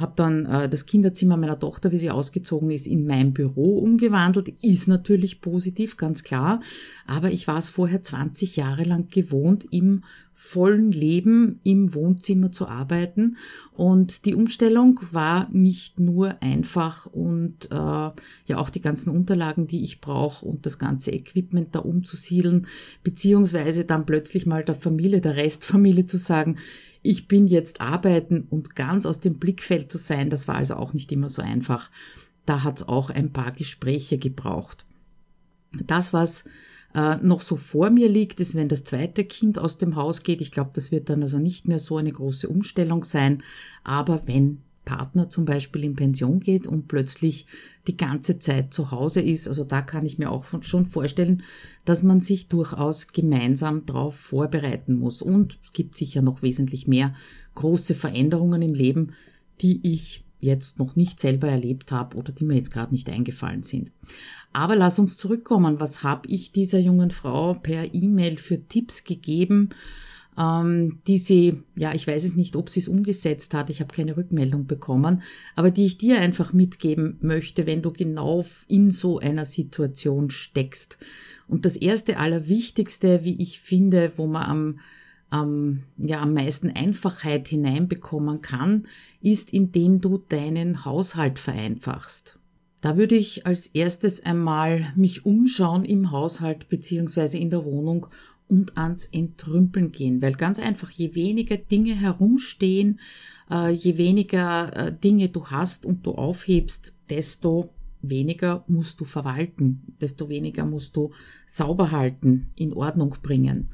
habe 0.01 0.13
dann 0.15 0.45
äh, 0.45 0.67
das 0.67 0.85
Kinderzimmer 0.85 1.37
meiner 1.37 1.59
Tochter, 1.59 1.91
wie 1.91 1.97
sie 1.97 2.11
ausgezogen 2.11 2.71
ist, 2.71 2.87
in 2.87 3.05
mein 3.05 3.33
Büro 3.33 3.79
umgewandelt. 3.79 4.49
Ist 4.61 4.87
natürlich 4.87 5.41
positiv, 5.41 5.97
ganz 5.97 6.23
klar. 6.23 6.61
Aber 7.07 7.31
ich 7.31 7.47
war 7.47 7.59
es 7.59 7.69
vorher 7.69 8.01
20 8.01 8.55
Jahre 8.55 8.83
lang 8.83 9.07
gewohnt, 9.09 9.65
im 9.71 10.03
vollen 10.33 10.91
Leben 10.91 11.59
im 11.63 11.93
Wohnzimmer 11.93 12.51
zu 12.51 12.67
arbeiten. 12.67 13.37
Und 13.73 14.25
die 14.25 14.33
Umstellung 14.33 14.99
war 15.11 15.47
nicht 15.51 15.99
nur 15.99 16.41
einfach 16.41 17.05
und 17.05 17.69
äh, 17.69 17.75
ja 17.75 18.57
auch 18.57 18.71
die 18.71 18.81
ganzen 18.81 19.11
Unterlagen, 19.11 19.67
die 19.67 19.83
ich 19.83 20.01
brauche 20.01 20.45
und 20.45 20.65
das 20.65 20.79
ganze 20.79 21.11
Equipment 21.11 21.75
da 21.75 21.79
umzusiedeln, 21.79 22.67
beziehungsweise 23.03 23.85
dann 23.85 24.05
plötzlich 24.05 24.45
mal 24.45 24.63
der 24.63 24.75
Familie, 24.75 25.21
der 25.21 25.35
Restfamilie 25.35 26.05
zu 26.07 26.17
sagen, 26.17 26.57
ich 27.01 27.27
bin 27.27 27.47
jetzt 27.47 27.81
arbeiten 27.81 28.47
und 28.49 28.75
ganz 28.75 29.05
aus 29.05 29.19
dem 29.19 29.39
Blickfeld 29.39 29.91
zu 29.91 29.97
sein, 29.97 30.29
das 30.29 30.47
war 30.47 30.55
also 30.55 30.75
auch 30.75 30.93
nicht 30.93 31.11
immer 31.11 31.29
so 31.29 31.41
einfach. 31.41 31.89
Da 32.45 32.63
hat 32.63 32.81
es 32.81 32.87
auch 32.87 33.09
ein 33.09 33.33
paar 33.33 33.51
Gespräche 33.51 34.17
gebraucht. 34.17 34.85
Das, 35.71 36.13
was 36.13 36.45
äh, 36.93 37.17
noch 37.17 37.41
so 37.41 37.55
vor 37.55 37.89
mir 37.89 38.09
liegt, 38.09 38.39
ist, 38.39 38.55
wenn 38.55 38.67
das 38.67 38.83
zweite 38.83 39.23
Kind 39.23 39.57
aus 39.57 39.77
dem 39.77 39.95
Haus 39.95 40.23
geht. 40.23 40.41
Ich 40.41 40.51
glaube, 40.51 40.71
das 40.73 40.91
wird 40.91 41.09
dann 41.09 41.21
also 41.21 41.37
nicht 41.37 41.67
mehr 41.67 41.79
so 41.79 41.97
eine 41.97 42.11
große 42.11 42.49
Umstellung 42.49 43.03
sein. 43.03 43.43
Aber 43.83 44.23
wenn 44.25 44.61
Partner 44.85 45.29
zum 45.29 45.45
Beispiel 45.45 45.83
in 45.83 45.95
Pension 45.95 46.39
geht 46.39 46.67
und 46.67 46.87
plötzlich 46.87 47.45
die 47.87 47.97
ganze 47.97 48.37
Zeit 48.37 48.73
zu 48.73 48.91
Hause 48.91 49.21
ist. 49.21 49.47
Also 49.47 49.63
da 49.63 49.81
kann 49.81 50.05
ich 50.05 50.17
mir 50.17 50.31
auch 50.31 50.45
schon 50.61 50.85
vorstellen, 50.85 51.43
dass 51.85 52.03
man 52.03 52.21
sich 52.21 52.47
durchaus 52.47 53.07
gemeinsam 53.07 53.85
darauf 53.85 54.15
vorbereiten 54.15 54.95
muss. 54.95 55.21
Und 55.21 55.59
es 55.63 55.71
gibt 55.73 55.95
sicher 55.95 56.21
noch 56.21 56.41
wesentlich 56.41 56.87
mehr 56.87 57.13
große 57.55 57.95
Veränderungen 57.95 58.61
im 58.61 58.73
Leben, 58.73 59.13
die 59.61 59.79
ich 59.83 60.23
jetzt 60.39 60.79
noch 60.79 60.95
nicht 60.95 61.19
selber 61.19 61.47
erlebt 61.47 61.91
habe 61.91 62.17
oder 62.17 62.31
die 62.31 62.43
mir 62.43 62.55
jetzt 62.55 62.71
gerade 62.71 62.93
nicht 62.93 63.09
eingefallen 63.09 63.63
sind. 63.63 63.91
Aber 64.51 64.75
lass 64.75 64.99
uns 64.99 65.15
zurückkommen. 65.15 65.79
Was 65.79 66.03
habe 66.03 66.27
ich 66.27 66.51
dieser 66.51 66.79
jungen 66.79 67.11
Frau 67.11 67.53
per 67.53 67.93
E-Mail 67.93 68.37
für 68.37 68.67
Tipps 68.67 69.03
gegeben? 69.03 69.69
Ähm, 70.41 71.01
die 71.07 71.17
sie, 71.17 71.61
ja, 71.75 71.93
ich 71.93 72.07
weiß 72.07 72.23
es 72.23 72.35
nicht, 72.35 72.55
ob 72.55 72.69
sie 72.69 72.79
es 72.79 72.87
umgesetzt 72.87 73.53
hat, 73.53 73.69
ich 73.69 73.79
habe 73.79 73.93
keine 73.93 74.17
Rückmeldung 74.17 74.65
bekommen, 74.65 75.21
aber 75.55 75.69
die 75.69 75.85
ich 75.85 75.97
dir 75.97 76.19
einfach 76.19 76.51
mitgeben 76.53 77.17
möchte, 77.21 77.67
wenn 77.67 77.81
du 77.81 77.91
genau 77.91 78.43
in 78.67 78.89
so 78.89 79.19
einer 79.19 79.45
Situation 79.45 80.31
steckst. 80.31 80.97
Und 81.47 81.65
das 81.65 81.75
erste 81.75 82.17
Allerwichtigste, 82.17 83.23
wie 83.23 83.39
ich 83.41 83.59
finde, 83.59 84.13
wo 84.15 84.25
man 84.25 84.43
am 84.43 84.79
ähm, 85.33 85.83
ja, 85.97 86.21
am 86.21 86.33
meisten 86.33 86.69
Einfachheit 86.69 87.47
hineinbekommen 87.47 88.41
kann, 88.41 88.87
ist, 89.21 89.53
indem 89.53 90.01
du 90.01 90.17
deinen 90.17 90.83
Haushalt 90.83 91.39
vereinfachst. 91.39 92.37
Da 92.81 92.97
würde 92.97 93.15
ich 93.15 93.45
als 93.45 93.67
erstes 93.67 94.25
einmal 94.25 94.91
mich 94.95 95.25
umschauen 95.25 95.85
im 95.85 96.11
Haushalt 96.11 96.67
beziehungsweise 96.67 97.37
in 97.37 97.49
der 97.49 97.63
Wohnung 97.63 98.07
und 98.51 98.77
ans 98.77 99.05
Entrümpeln 99.05 99.91
gehen, 99.93 100.21
weil 100.21 100.33
ganz 100.33 100.59
einfach, 100.59 100.91
je 100.91 101.15
weniger 101.15 101.55
Dinge 101.55 101.95
herumstehen, 101.95 102.99
äh, 103.49 103.71
je 103.71 103.97
weniger 103.97 104.75
äh, 104.75 104.93
Dinge 104.93 105.29
du 105.29 105.47
hast 105.47 105.85
und 105.85 106.05
du 106.05 106.11
aufhebst, 106.11 106.93
desto 107.09 107.73
weniger 108.01 108.65
musst 108.67 108.99
du 108.99 109.05
verwalten, 109.05 109.95
desto 110.01 110.27
weniger 110.27 110.65
musst 110.65 110.97
du 110.97 111.11
sauber 111.45 111.91
halten, 111.91 112.51
in 112.55 112.73
Ordnung 112.73 113.15
bringen. 113.23 113.69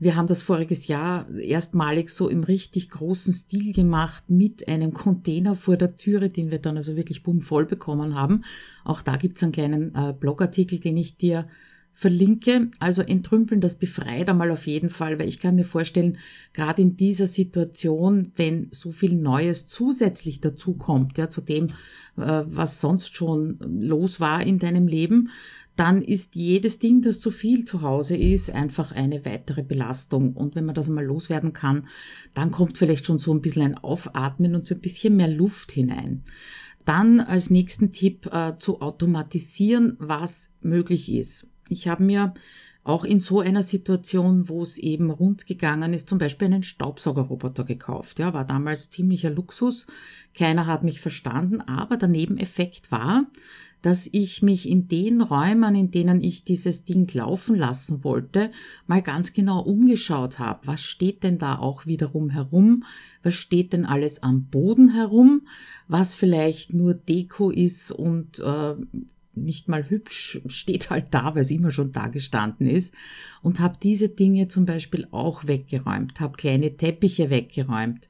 Wir 0.00 0.16
haben 0.16 0.26
das 0.26 0.42
voriges 0.42 0.88
Jahr 0.88 1.30
erstmalig 1.30 2.10
so 2.10 2.28
im 2.28 2.42
richtig 2.42 2.90
großen 2.90 3.32
Stil 3.32 3.72
gemacht 3.72 4.24
mit 4.28 4.66
einem 4.66 4.92
Container 4.92 5.54
vor 5.54 5.76
der 5.76 5.94
Türe, 5.94 6.30
den 6.30 6.50
wir 6.50 6.58
dann 6.58 6.76
also 6.76 6.96
wirklich 6.96 7.22
bumm 7.22 7.40
voll 7.40 7.64
bekommen 7.64 8.16
haben. 8.16 8.42
Auch 8.82 9.02
da 9.02 9.16
gibt's 9.16 9.42
einen 9.44 9.52
kleinen 9.52 9.94
äh, 9.94 10.12
Blogartikel, 10.12 10.80
den 10.80 10.96
ich 10.96 11.16
dir 11.16 11.46
verlinke. 11.94 12.70
Also 12.80 13.02
entrümpeln, 13.02 13.60
das 13.60 13.76
befreit 13.76 14.28
einmal 14.28 14.50
auf 14.50 14.66
jeden 14.66 14.90
Fall, 14.90 15.18
weil 15.18 15.28
ich 15.28 15.38
kann 15.38 15.54
mir 15.54 15.64
vorstellen, 15.64 16.18
gerade 16.52 16.82
in 16.82 16.96
dieser 16.96 17.28
Situation, 17.28 18.32
wenn 18.36 18.68
so 18.72 18.90
viel 18.90 19.14
Neues 19.14 19.68
zusätzlich 19.68 20.40
dazukommt, 20.40 21.16
ja, 21.16 21.30
zu 21.30 21.40
dem, 21.40 21.68
äh, 22.16 22.42
was 22.46 22.80
sonst 22.80 23.14
schon 23.14 23.58
los 23.80 24.20
war 24.20 24.44
in 24.44 24.58
deinem 24.58 24.88
Leben, 24.88 25.30
dann 25.76 26.02
ist 26.02 26.36
jedes 26.36 26.78
Ding, 26.78 27.02
das 27.02 27.18
zu 27.18 27.30
viel 27.30 27.64
zu 27.64 27.82
Hause 27.82 28.16
ist, 28.16 28.50
einfach 28.50 28.92
eine 28.92 29.24
weitere 29.24 29.62
Belastung. 29.62 30.34
Und 30.34 30.54
wenn 30.54 30.64
man 30.64 30.74
das 30.74 30.88
mal 30.88 31.04
loswerden 31.04 31.52
kann, 31.52 31.88
dann 32.32 32.50
kommt 32.50 32.78
vielleicht 32.78 33.06
schon 33.06 33.18
so 33.18 33.32
ein 33.32 33.40
bisschen 33.40 33.62
ein 33.62 33.78
Aufatmen 33.78 34.54
und 34.54 34.66
so 34.66 34.74
ein 34.74 34.80
bisschen 34.80 35.16
mehr 35.16 35.28
Luft 35.28 35.72
hinein. 35.72 36.22
Dann 36.84 37.18
als 37.18 37.50
nächsten 37.50 37.92
Tipp 37.92 38.26
äh, 38.32 38.54
zu 38.58 38.82
automatisieren, 38.82 39.96
was 39.98 40.50
möglich 40.60 41.10
ist. 41.10 41.48
Ich 41.68 41.88
habe 41.88 42.02
mir 42.02 42.34
auch 42.84 43.04
in 43.04 43.18
so 43.18 43.40
einer 43.40 43.62
Situation, 43.62 44.48
wo 44.50 44.62
es 44.62 44.76
eben 44.76 45.10
rund 45.10 45.46
gegangen 45.46 45.94
ist, 45.94 46.08
zum 46.08 46.18
Beispiel 46.18 46.46
einen 46.46 46.62
Staubsaugerroboter 46.62 47.64
gekauft. 47.64 48.18
Ja, 48.18 48.34
war 48.34 48.44
damals 48.44 48.90
ziemlicher 48.90 49.30
Luxus. 49.30 49.86
Keiner 50.34 50.66
hat 50.66 50.84
mich 50.84 51.00
verstanden, 51.00 51.62
aber 51.62 51.96
der 51.96 52.08
Nebeneffekt 52.08 52.92
war, 52.92 53.24
dass 53.80 54.08
ich 54.12 54.42
mich 54.42 54.68
in 54.68 54.88
den 54.88 55.20
Räumen, 55.20 55.74
in 55.74 55.90
denen 55.90 56.22
ich 56.22 56.44
dieses 56.44 56.84
Ding 56.84 57.06
laufen 57.12 57.54
lassen 57.54 58.04
wollte, 58.04 58.50
mal 58.86 59.02
ganz 59.02 59.32
genau 59.32 59.60
umgeschaut 59.60 60.38
habe. 60.38 60.66
Was 60.66 60.82
steht 60.82 61.22
denn 61.22 61.38
da 61.38 61.58
auch 61.58 61.84
wiederum 61.84 62.30
herum? 62.30 62.84
Was 63.22 63.34
steht 63.34 63.72
denn 63.72 63.84
alles 63.84 64.22
am 64.22 64.44
Boden 64.44 64.94
herum? 64.94 65.42
Was 65.86 66.14
vielleicht 66.14 66.72
nur 66.72 66.94
Deko 66.94 67.50
ist 67.50 67.92
und 67.92 68.38
äh, 68.38 68.74
nicht 69.36 69.68
mal 69.68 69.88
hübsch, 69.88 70.40
steht 70.46 70.90
halt 70.90 71.06
da, 71.10 71.34
weil 71.34 71.42
es 71.42 71.50
immer 71.50 71.72
schon 71.72 71.92
da 71.92 72.08
gestanden 72.08 72.66
ist. 72.66 72.94
Und 73.42 73.60
habe 73.60 73.78
diese 73.82 74.08
Dinge 74.08 74.48
zum 74.48 74.66
Beispiel 74.66 75.06
auch 75.10 75.46
weggeräumt, 75.46 76.20
habe 76.20 76.36
kleine 76.36 76.76
Teppiche 76.76 77.30
weggeräumt, 77.30 78.08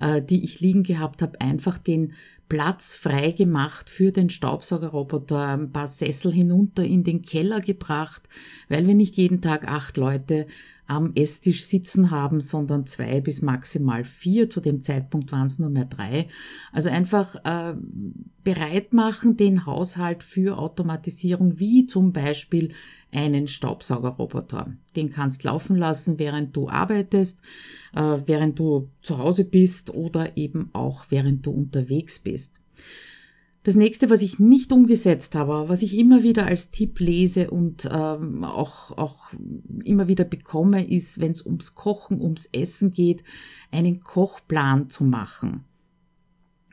äh, 0.00 0.22
die 0.22 0.44
ich 0.44 0.60
liegen 0.60 0.82
gehabt 0.82 1.22
habe, 1.22 1.40
einfach 1.40 1.78
den 1.78 2.12
Platz 2.48 2.94
frei 2.94 3.32
gemacht 3.32 3.90
für 3.90 4.12
den 4.12 4.30
Staubsaugerroboter, 4.30 5.48
ein 5.48 5.72
paar 5.72 5.88
Sessel 5.88 6.32
hinunter 6.32 6.84
in 6.84 7.02
den 7.02 7.22
Keller 7.22 7.60
gebracht, 7.60 8.28
weil 8.68 8.86
wir 8.86 8.94
nicht 8.94 9.16
jeden 9.16 9.40
Tag 9.40 9.66
acht 9.66 9.96
Leute 9.96 10.46
am 10.86 11.12
Esstisch 11.14 11.64
sitzen 11.64 12.10
haben, 12.10 12.40
sondern 12.40 12.86
zwei 12.86 13.20
bis 13.20 13.42
maximal 13.42 14.04
vier. 14.04 14.48
Zu 14.48 14.60
dem 14.60 14.84
Zeitpunkt 14.84 15.32
waren 15.32 15.48
es 15.48 15.58
nur 15.58 15.70
mehr 15.70 15.84
drei. 15.84 16.28
Also 16.72 16.90
einfach 16.90 17.34
äh, 17.44 17.74
bereit 18.44 18.92
machen 18.92 19.36
den 19.36 19.66
Haushalt 19.66 20.22
für 20.22 20.58
Automatisierung, 20.58 21.58
wie 21.58 21.86
zum 21.86 22.12
Beispiel 22.12 22.72
einen 23.12 23.48
Staubsaugerroboter. 23.48 24.72
Den 24.94 25.10
kannst 25.10 25.42
laufen 25.44 25.76
lassen, 25.76 26.18
während 26.18 26.56
du 26.56 26.68
arbeitest, 26.68 27.40
äh, 27.94 28.18
während 28.26 28.58
du 28.58 28.88
zu 29.02 29.18
Hause 29.18 29.44
bist 29.44 29.90
oder 29.90 30.36
eben 30.36 30.70
auch 30.72 31.06
während 31.08 31.46
du 31.46 31.50
unterwegs 31.50 32.18
bist. 32.18 32.60
Das 33.66 33.74
nächste, 33.74 34.10
was 34.10 34.22
ich 34.22 34.38
nicht 34.38 34.70
umgesetzt 34.70 35.34
habe, 35.34 35.68
was 35.68 35.82
ich 35.82 35.98
immer 35.98 36.22
wieder 36.22 36.46
als 36.46 36.70
Tipp 36.70 37.00
lese 37.00 37.50
und 37.50 37.88
ähm, 37.92 38.44
auch, 38.44 38.96
auch 38.96 39.32
immer 39.82 40.06
wieder 40.06 40.22
bekomme, 40.22 40.88
ist, 40.88 41.20
wenn 41.20 41.32
es 41.32 41.44
ums 41.44 41.74
Kochen, 41.74 42.20
ums 42.20 42.48
Essen 42.52 42.92
geht, 42.92 43.24
einen 43.72 44.04
Kochplan 44.04 44.88
zu 44.88 45.02
machen. 45.02 45.64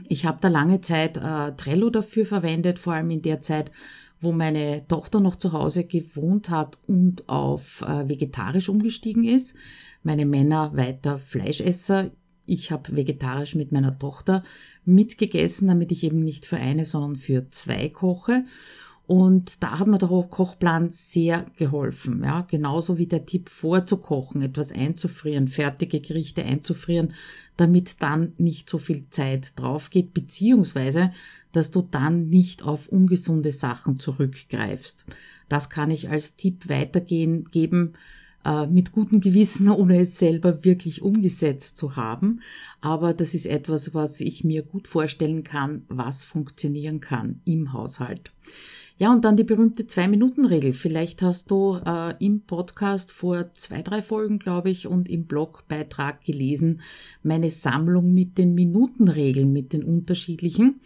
Ich 0.07 0.27
habe 0.27 0.38
da 0.39 0.50
lange 0.50 0.81
Zeit 0.81 1.17
äh, 1.17 1.53
Trello 1.57 1.89
dafür 1.89 2.27
verwendet, 2.27 2.77
vor 2.77 2.93
allem 2.93 3.09
in 3.09 3.23
der 3.23 3.41
Zeit, 3.41 3.71
wo 4.19 4.31
meine 4.31 4.88
Tochter 4.88 5.19
noch 5.19 5.38
zu 5.38 5.51
Hause 5.51 5.85
gewohnt 5.85 6.51
hat 6.51 6.77
und 6.85 7.27
auf 7.27 7.81
äh, 7.81 8.07
vegetarisch 8.07 8.69
umgestiegen 8.69 9.23
ist. 9.23 9.55
Meine 10.03 10.27
Männer 10.27 10.77
weiter 10.77 11.17
Fleischesser. 11.17 12.12
Ich 12.45 12.71
habe 12.71 12.95
vegetarisch 12.95 13.55
mit 13.55 13.71
meiner 13.71 13.97
Tochter 13.97 14.43
mitgegessen, 14.85 15.67
damit 15.67 15.91
ich 15.91 16.03
eben 16.03 16.23
nicht 16.23 16.45
für 16.45 16.57
eine, 16.57 16.85
sondern 16.85 17.15
für 17.15 17.47
zwei 17.50 17.89
koche. 17.89 18.45
Und 19.05 19.62
da 19.62 19.79
hat 19.79 19.88
mir 19.88 19.97
der 19.97 20.07
Kochplan 20.07 20.91
sehr 20.91 21.45
geholfen. 21.57 22.23
Ja, 22.23 22.41
genauso 22.41 22.97
wie 22.97 23.05
der 23.05 23.25
Tipp 23.25 23.50
vorzukochen, 23.50 24.41
etwas 24.41 24.71
einzufrieren, 24.71 25.50
fertige 25.50 26.00
Gerichte 26.00 26.43
einzufrieren, 26.43 27.13
damit 27.57 28.01
dann 28.01 28.31
nicht 28.38 28.69
so 28.69 28.77
viel 28.77 29.05
Zeit 29.09 29.59
drauf 29.59 29.89
geht, 29.89 30.13
beziehungsweise, 30.13 31.12
dass 31.51 31.69
du 31.69 31.81
dann 31.81 32.29
nicht 32.29 32.63
auf 32.63 32.88
ungesunde 32.88 33.51
Sachen 33.51 34.00
zurückgreifst. 34.00 35.05
Das 35.50 35.69
kann 35.69 35.91
ich 35.91 36.09
als 36.09 36.35
Tipp 36.35 36.69
weitergehen, 36.69 37.43
geben, 37.51 37.93
äh, 38.45 38.67
mit 38.67 38.91
gutem 38.91 39.21
Gewissen, 39.21 39.69
ohne 39.69 40.01
es 40.01 40.17
selber 40.17 40.63
wirklich 40.63 41.01
umgesetzt 41.01 41.77
zu 41.77 41.95
haben. 41.95 42.41
Aber 42.81 43.13
das 43.13 43.33
ist 43.33 43.45
etwas, 43.45 43.93
was 43.93 44.19
ich 44.21 44.43
mir 44.43 44.63
gut 44.63 44.88
vorstellen 44.88 45.43
kann, 45.43 45.83
was 45.88 46.23
funktionieren 46.23 47.00
kann 47.00 47.41
im 47.45 47.73
Haushalt. 47.73 48.31
Ja, 48.97 49.12
und 49.12 49.25
dann 49.25 49.38
die 49.38 49.43
berühmte 49.43 49.88
Zwei-Minuten-Regel. 49.88 50.71
Vielleicht 50.71 51.23
hast 51.23 51.50
du 51.50 51.79
äh, 51.83 52.13
im 52.23 52.41
Podcast 52.41 53.12
vor 53.12 53.51
zwei, 53.55 53.81
drei 53.81 54.03
Folgen, 54.03 54.38
glaube 54.38 54.69
ich, 54.69 54.85
und 54.88 55.09
im 55.09 55.25
Blogbeitrag 55.25 56.23
gelesen, 56.23 56.81
meine 57.23 57.50
Sammlung 57.50 58.13
mit 58.13 58.38
den 58.38 58.53
Minutenregeln, 58.53 59.51
mit 59.51 59.73
den 59.73 59.83
unterschiedlichen. 59.83 60.79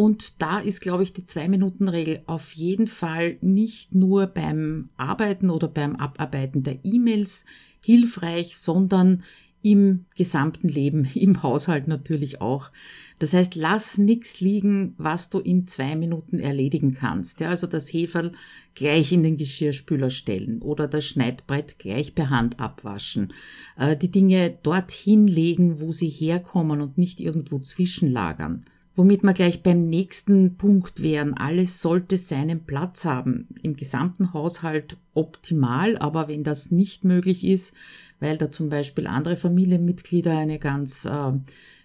Und 0.00 0.40
da 0.40 0.60
ist, 0.60 0.80
glaube 0.80 1.02
ich, 1.02 1.12
die 1.12 1.26
Zwei-Minuten-Regel 1.26 2.22
auf 2.24 2.52
jeden 2.52 2.88
Fall 2.88 3.36
nicht 3.42 3.94
nur 3.94 4.28
beim 4.28 4.88
Arbeiten 4.96 5.50
oder 5.50 5.68
beim 5.68 5.94
Abarbeiten 5.96 6.62
der 6.62 6.78
E-Mails 6.84 7.44
hilfreich, 7.84 8.56
sondern 8.56 9.22
im 9.60 10.06
gesamten 10.16 10.68
Leben, 10.68 11.04
im 11.14 11.42
Haushalt 11.42 11.86
natürlich 11.86 12.40
auch. 12.40 12.70
Das 13.18 13.34
heißt, 13.34 13.56
lass 13.56 13.98
nichts 13.98 14.40
liegen, 14.40 14.94
was 14.96 15.28
du 15.28 15.38
in 15.38 15.66
zwei 15.66 15.96
Minuten 15.96 16.38
erledigen 16.38 16.94
kannst. 16.94 17.40
Ja, 17.40 17.50
also 17.50 17.66
das 17.66 17.92
Heferl 17.92 18.32
gleich 18.74 19.12
in 19.12 19.22
den 19.22 19.36
Geschirrspüler 19.36 20.08
stellen 20.08 20.62
oder 20.62 20.88
das 20.88 21.04
Schneidbrett 21.04 21.78
gleich 21.78 22.14
per 22.14 22.30
Hand 22.30 22.58
abwaschen. 22.58 23.34
Äh, 23.76 23.98
die 23.98 24.10
Dinge 24.10 24.56
dorthin 24.62 25.26
legen, 25.26 25.78
wo 25.78 25.92
sie 25.92 26.08
herkommen 26.08 26.80
und 26.80 26.96
nicht 26.96 27.20
irgendwo 27.20 27.58
zwischenlagern. 27.58 28.64
Womit 29.00 29.22
wir 29.22 29.32
gleich 29.32 29.62
beim 29.62 29.88
nächsten 29.88 30.58
Punkt 30.58 31.00
wären. 31.00 31.32
Alles 31.32 31.80
sollte 31.80 32.18
seinen 32.18 32.66
Platz 32.66 33.06
haben. 33.06 33.48
Im 33.62 33.74
gesamten 33.74 34.34
Haushalt 34.34 34.98
optimal, 35.14 35.96
aber 35.96 36.28
wenn 36.28 36.44
das 36.44 36.70
nicht 36.70 37.02
möglich 37.02 37.46
ist, 37.46 37.72
weil 38.18 38.36
da 38.36 38.50
zum 38.50 38.68
Beispiel 38.68 39.06
andere 39.06 39.38
Familienmitglieder 39.38 40.36
eine 40.36 40.58
ganz, 40.58 41.06
äh, 41.06 41.32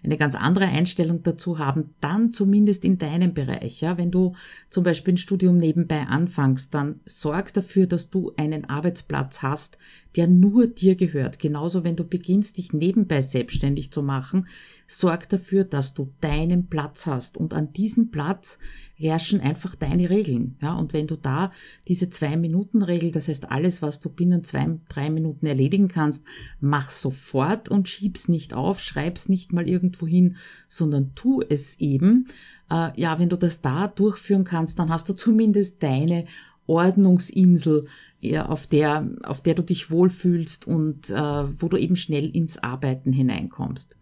eine 0.02 0.16
ganz 0.16 0.34
andere 0.34 0.66
Einstellung 0.66 1.22
dazu 1.22 1.58
haben, 1.58 1.94
dann 2.00 2.32
zumindest 2.32 2.84
in 2.84 2.98
deinem 2.98 3.34
Bereich. 3.34 3.80
Ja, 3.80 3.98
wenn 3.98 4.10
du 4.10 4.34
zum 4.70 4.84
Beispiel 4.84 5.14
ein 5.14 5.18
Studium 5.18 5.56
nebenbei 5.56 6.02
anfängst, 6.02 6.72
dann 6.74 7.00
sorg 7.04 7.52
dafür, 7.54 7.86
dass 7.86 8.10
du 8.10 8.32
einen 8.36 8.64
Arbeitsplatz 8.64 9.42
hast, 9.42 9.78
der 10.16 10.26
nur 10.26 10.66
dir 10.66 10.96
gehört. 10.96 11.38
Genauso, 11.38 11.84
wenn 11.84 11.96
du 11.96 12.04
beginnst, 12.04 12.56
dich 12.56 12.72
nebenbei 12.72 13.20
selbstständig 13.20 13.92
zu 13.92 14.02
machen, 14.02 14.46
sorg 14.86 15.28
dafür, 15.28 15.64
dass 15.64 15.94
du 15.94 16.12
deinen 16.20 16.68
Platz 16.68 17.06
hast. 17.06 17.36
Und 17.36 17.52
an 17.52 17.72
diesem 17.72 18.10
Platz 18.10 18.58
herrschen 18.94 19.40
einfach 19.40 19.74
deine 19.74 20.08
Regeln. 20.08 20.56
Ja, 20.62 20.74
und 20.74 20.92
wenn 20.92 21.06
du 21.06 21.16
da 21.16 21.50
diese 21.86 22.08
Zwei-Minuten-Regel, 22.08 23.12
das 23.12 23.28
heißt 23.28 23.50
alles, 23.50 23.82
was 23.82 24.00
du 24.00 24.08
binnen 24.08 24.42
zwei, 24.42 24.78
drei 24.88 25.10
Minuten 25.10 25.46
erledigen 25.46 25.88
kannst, 25.88 26.24
mach 26.60 26.90
sofort 26.90 27.68
und 27.68 27.88
schieb's 27.88 28.28
nicht 28.28 28.54
auf, 28.54 28.80
schreib's 28.80 29.28
nicht 29.28 29.52
mal 29.52 29.68
irgendwo 29.68 29.95
hin, 30.04 30.36
sondern 30.68 31.14
tu 31.14 31.40
es 31.48 31.80
eben. 31.80 32.28
Äh, 32.70 32.90
ja, 33.00 33.18
wenn 33.18 33.30
du 33.30 33.36
das 33.36 33.62
da 33.62 33.86
durchführen 33.86 34.44
kannst, 34.44 34.78
dann 34.78 34.90
hast 34.90 35.08
du 35.08 35.14
zumindest 35.14 35.82
deine 35.82 36.26
Ordnungsinsel, 36.66 37.86
ja, 38.20 38.46
auf 38.46 38.66
der, 38.66 39.08
auf 39.22 39.40
der 39.40 39.54
du 39.54 39.62
dich 39.62 39.90
wohlfühlst 39.90 40.66
und 40.66 41.10
äh, 41.10 41.14
wo 41.14 41.68
du 41.68 41.76
eben 41.76 41.96
schnell 41.96 42.28
ins 42.34 42.58
Arbeiten 42.58 43.12
hineinkommst. 43.12 43.96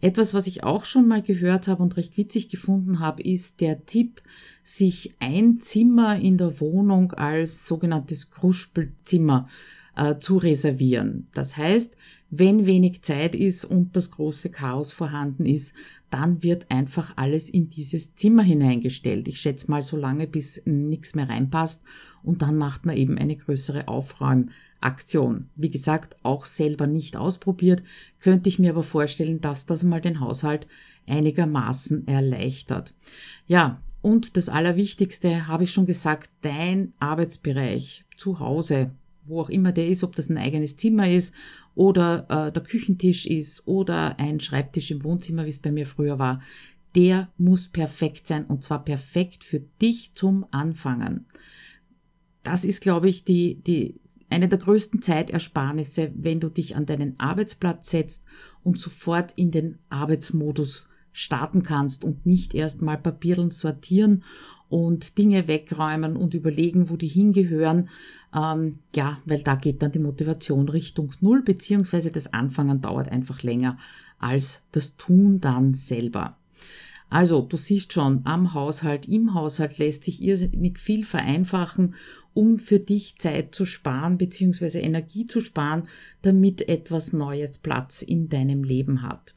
Etwas, 0.00 0.34
was 0.34 0.46
ich 0.46 0.64
auch 0.64 0.84
schon 0.84 1.08
mal 1.08 1.22
gehört 1.22 1.66
habe 1.66 1.82
und 1.82 1.96
recht 1.96 2.16
witzig 2.16 2.48
gefunden 2.48 3.00
habe, 3.00 3.22
ist 3.22 3.60
der 3.60 3.86
Tipp, 3.86 4.22
sich 4.62 5.14
ein 5.18 5.60
Zimmer 5.60 6.18
in 6.18 6.38
der 6.38 6.60
Wohnung 6.60 7.12
als 7.12 7.66
sogenanntes 7.66 8.30
Kruspelzimmer 8.30 9.48
äh, 9.96 10.18
zu 10.18 10.36
reservieren. 10.36 11.28
Das 11.34 11.56
heißt, 11.56 11.96
wenn 12.38 12.66
wenig 12.66 13.02
Zeit 13.02 13.34
ist 13.34 13.64
und 13.64 13.96
das 13.96 14.10
große 14.10 14.50
Chaos 14.50 14.92
vorhanden 14.92 15.46
ist, 15.46 15.74
dann 16.10 16.42
wird 16.42 16.70
einfach 16.70 17.12
alles 17.16 17.50
in 17.50 17.70
dieses 17.70 18.14
Zimmer 18.14 18.42
hineingestellt. 18.42 19.28
Ich 19.28 19.40
schätze 19.40 19.70
mal 19.70 19.82
so 19.82 19.96
lange, 19.96 20.26
bis 20.26 20.62
nichts 20.64 21.14
mehr 21.14 21.28
reinpasst 21.28 21.82
und 22.22 22.42
dann 22.42 22.56
macht 22.56 22.86
man 22.86 22.96
eben 22.96 23.18
eine 23.18 23.36
größere 23.36 23.88
Aufräumaktion. 23.88 25.48
Wie 25.56 25.70
gesagt, 25.70 26.16
auch 26.22 26.44
selber 26.44 26.86
nicht 26.86 27.16
ausprobiert, 27.16 27.82
könnte 28.20 28.48
ich 28.48 28.58
mir 28.58 28.70
aber 28.70 28.82
vorstellen, 28.82 29.40
dass 29.40 29.66
das 29.66 29.82
mal 29.82 30.00
den 30.00 30.20
Haushalt 30.20 30.66
einigermaßen 31.06 32.06
erleichtert. 32.06 32.94
Ja, 33.46 33.82
und 34.02 34.36
das 34.36 34.48
Allerwichtigste 34.48 35.48
habe 35.48 35.64
ich 35.64 35.72
schon 35.72 35.86
gesagt, 35.86 36.30
dein 36.42 36.92
Arbeitsbereich 36.98 38.04
zu 38.16 38.38
Hause, 38.38 38.90
wo 39.26 39.40
auch 39.40 39.50
immer 39.50 39.72
der 39.72 39.88
ist, 39.88 40.04
ob 40.04 40.16
das 40.16 40.28
ein 40.28 40.38
eigenes 40.38 40.76
Zimmer 40.76 41.10
ist 41.10 41.34
oder 41.74 42.26
äh, 42.28 42.52
der 42.52 42.62
Küchentisch 42.62 43.26
ist 43.26 43.66
oder 43.66 44.18
ein 44.18 44.40
Schreibtisch 44.40 44.90
im 44.90 45.04
Wohnzimmer, 45.04 45.44
wie 45.44 45.50
es 45.50 45.58
bei 45.58 45.72
mir 45.72 45.86
früher 45.86 46.18
war, 46.18 46.40
der 46.94 47.32
muss 47.38 47.68
perfekt 47.68 48.26
sein 48.26 48.44
und 48.46 48.62
zwar 48.62 48.84
perfekt 48.84 49.44
für 49.44 49.60
dich 49.80 50.14
zum 50.14 50.46
Anfangen. 50.50 51.26
Das 52.42 52.64
ist, 52.64 52.80
glaube 52.80 53.08
ich, 53.08 53.24
die, 53.24 53.60
die, 53.62 54.00
eine 54.30 54.48
der 54.48 54.58
größten 54.58 55.02
Zeitersparnisse, 55.02 56.12
wenn 56.14 56.40
du 56.40 56.48
dich 56.48 56.76
an 56.76 56.86
deinen 56.86 57.18
Arbeitsplatz 57.18 57.90
setzt 57.90 58.24
und 58.62 58.78
sofort 58.78 59.32
in 59.36 59.50
den 59.50 59.78
Arbeitsmodus 59.88 60.88
starten 61.12 61.62
kannst 61.62 62.04
und 62.04 62.26
nicht 62.26 62.54
erst 62.54 62.82
mal 62.82 62.98
Papierlen 62.98 63.50
sortieren 63.50 64.24
und 64.68 65.18
Dinge 65.18 65.46
wegräumen 65.46 66.16
und 66.16 66.34
überlegen, 66.34 66.90
wo 66.90 66.96
die 66.96 67.06
hingehören. 67.06 67.88
Ähm, 68.34 68.80
ja, 68.94 69.18
weil 69.24 69.42
da 69.42 69.54
geht 69.54 69.82
dann 69.82 69.92
die 69.92 70.00
Motivation 70.00 70.68
Richtung 70.68 71.12
Null, 71.20 71.42
beziehungsweise 71.42 72.10
das 72.10 72.32
Anfangen 72.32 72.80
dauert 72.80 73.10
einfach 73.10 73.42
länger 73.42 73.78
als 74.18 74.62
das 74.72 74.96
Tun 74.96 75.40
dann 75.40 75.74
selber. 75.74 76.36
Also, 77.10 77.42
du 77.42 77.56
siehst 77.56 77.92
schon, 77.92 78.22
am 78.24 78.54
Haushalt, 78.54 79.06
im 79.06 79.34
Haushalt 79.34 79.78
lässt 79.78 80.04
sich 80.04 80.20
irrsinnig 80.20 80.80
viel 80.80 81.04
vereinfachen, 81.04 81.94
um 82.32 82.58
für 82.58 82.80
dich 82.80 83.18
Zeit 83.18 83.54
zu 83.54 83.66
sparen, 83.66 84.18
beziehungsweise 84.18 84.80
Energie 84.80 85.26
zu 85.26 85.40
sparen, 85.40 85.86
damit 86.22 86.68
etwas 86.68 87.12
Neues 87.12 87.58
Platz 87.58 88.02
in 88.02 88.28
deinem 88.28 88.64
Leben 88.64 89.02
hat. 89.02 89.36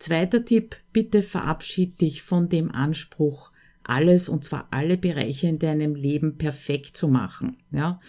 Zweiter 0.00 0.44
Tipp, 0.44 0.74
bitte 0.92 1.22
verabschied 1.22 2.00
dich 2.00 2.22
von 2.22 2.48
dem 2.48 2.72
Anspruch, 2.72 3.51
alles 3.84 4.28
und 4.28 4.44
zwar 4.44 4.68
alle 4.70 4.96
Bereiche 4.96 5.48
in 5.48 5.58
deinem 5.58 5.94
Leben 5.94 6.38
perfekt 6.38 6.96
zu 6.96 7.08
machen. 7.08 7.56
Ja, 7.70 8.00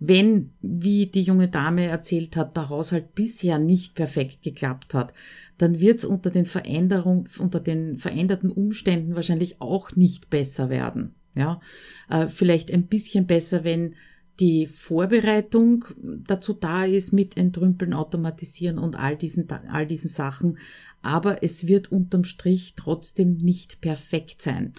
wenn, 0.00 0.52
wie 0.60 1.06
die 1.06 1.22
junge 1.22 1.48
Dame 1.48 1.86
erzählt 1.86 2.36
hat, 2.36 2.56
der 2.56 2.68
Haushalt 2.68 3.14
bisher 3.14 3.58
nicht 3.58 3.94
perfekt 3.94 4.42
geklappt 4.42 4.94
hat, 4.94 5.12
dann 5.58 5.80
wird 5.80 5.98
es 5.98 6.04
unter 6.04 6.30
den 6.30 6.44
Veränderungen, 6.44 7.28
unter 7.38 7.58
den 7.58 7.96
veränderten 7.96 8.50
Umständen 8.50 9.16
wahrscheinlich 9.16 9.60
auch 9.60 9.96
nicht 9.96 10.30
besser 10.30 10.70
werden. 10.70 11.14
Ja, 11.34 11.60
äh, 12.08 12.28
vielleicht 12.28 12.72
ein 12.72 12.86
bisschen 12.86 13.26
besser, 13.26 13.64
wenn 13.64 13.94
die 14.40 14.68
Vorbereitung 14.68 15.84
dazu 16.26 16.52
da 16.52 16.84
ist 16.84 17.12
mit 17.12 17.36
Entrümpeln, 17.36 17.92
Automatisieren 17.92 18.78
und 18.78 18.96
all 18.96 19.16
diesen, 19.16 19.48
all 19.50 19.86
diesen 19.86 20.10
Sachen. 20.10 20.58
Aber 21.02 21.42
es 21.42 21.66
wird 21.66 21.90
unterm 21.90 22.24
Strich 22.24 22.74
trotzdem 22.76 23.36
nicht 23.36 23.80
perfekt 23.80 24.42
sein. 24.42 24.74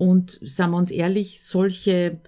Und 0.00 0.38
sagen 0.40 0.72
wir 0.72 0.78
uns 0.78 0.90
ehrlich, 0.90 1.42
solche 1.42 2.20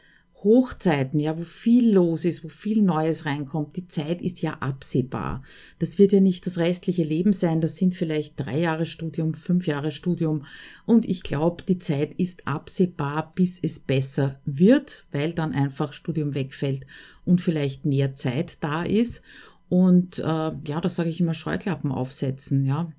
Hochzeiten, 0.44 1.18
ja, 1.18 1.38
wo 1.38 1.42
viel 1.42 1.94
los 1.94 2.26
ist, 2.26 2.44
wo 2.44 2.48
viel 2.48 2.82
Neues 2.82 3.24
reinkommt, 3.24 3.76
die 3.76 3.88
Zeit 3.88 4.20
ist 4.20 4.42
ja 4.42 4.58
absehbar. 4.60 5.42
Das 5.78 5.98
wird 5.98 6.12
ja 6.12 6.20
nicht 6.20 6.44
das 6.44 6.58
restliche 6.58 7.02
Leben 7.02 7.32
sein, 7.32 7.62
das 7.62 7.76
sind 7.76 7.94
vielleicht 7.94 8.38
drei 8.38 8.58
Jahre 8.58 8.84
Studium, 8.84 9.32
fünf 9.32 9.66
Jahre 9.66 9.90
Studium 9.90 10.44
und 10.84 11.08
ich 11.08 11.22
glaube, 11.22 11.64
die 11.66 11.78
Zeit 11.78 12.12
ist 12.12 12.46
absehbar, 12.46 13.32
bis 13.34 13.58
es 13.62 13.80
besser 13.80 14.38
wird, 14.44 15.06
weil 15.10 15.32
dann 15.32 15.54
einfach 15.54 15.94
Studium 15.94 16.34
wegfällt 16.34 16.84
und 17.24 17.40
vielleicht 17.40 17.86
mehr 17.86 18.12
Zeit 18.12 18.62
da 18.62 18.82
ist. 18.82 19.22
Und 19.70 20.18
äh, 20.18 20.22
ja, 20.22 20.82
das 20.82 20.96
sage 20.96 21.08
ich 21.08 21.22
immer, 21.22 21.32
Scheuklappen 21.32 21.90
aufsetzen, 21.90 22.66
ja. 22.66 22.92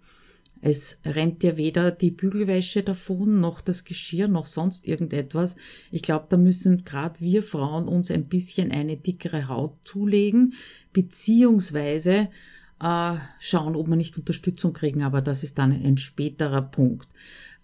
Es 0.65 0.97
rennt 1.03 1.43
dir 1.43 1.57
weder 1.57 1.91
die 1.91 2.09
Bügelwäsche 2.09 2.83
davon, 2.83 3.41
noch 3.41 3.59
das 3.59 3.83
Geschirr, 3.83 4.29
noch 4.29 4.45
sonst 4.45 4.87
irgendetwas. 4.87 5.57
Ich 5.91 6.03
glaube, 6.03 6.27
da 6.29 6.37
müssen 6.37 6.85
gerade 6.85 7.19
wir 7.19 7.43
Frauen 7.43 7.89
uns 7.89 8.09
ein 8.09 8.29
bisschen 8.29 8.71
eine 8.71 8.95
dickere 8.95 9.49
Haut 9.49 9.75
zulegen, 9.83 10.53
beziehungsweise 10.93 12.29
äh, 12.81 13.15
schauen, 13.39 13.75
ob 13.75 13.89
wir 13.89 13.97
nicht 13.97 14.17
Unterstützung 14.17 14.71
kriegen, 14.71 15.03
aber 15.03 15.21
das 15.21 15.43
ist 15.43 15.57
dann 15.57 15.73
ein 15.73 15.97
späterer 15.97 16.61
Punkt. 16.61 17.09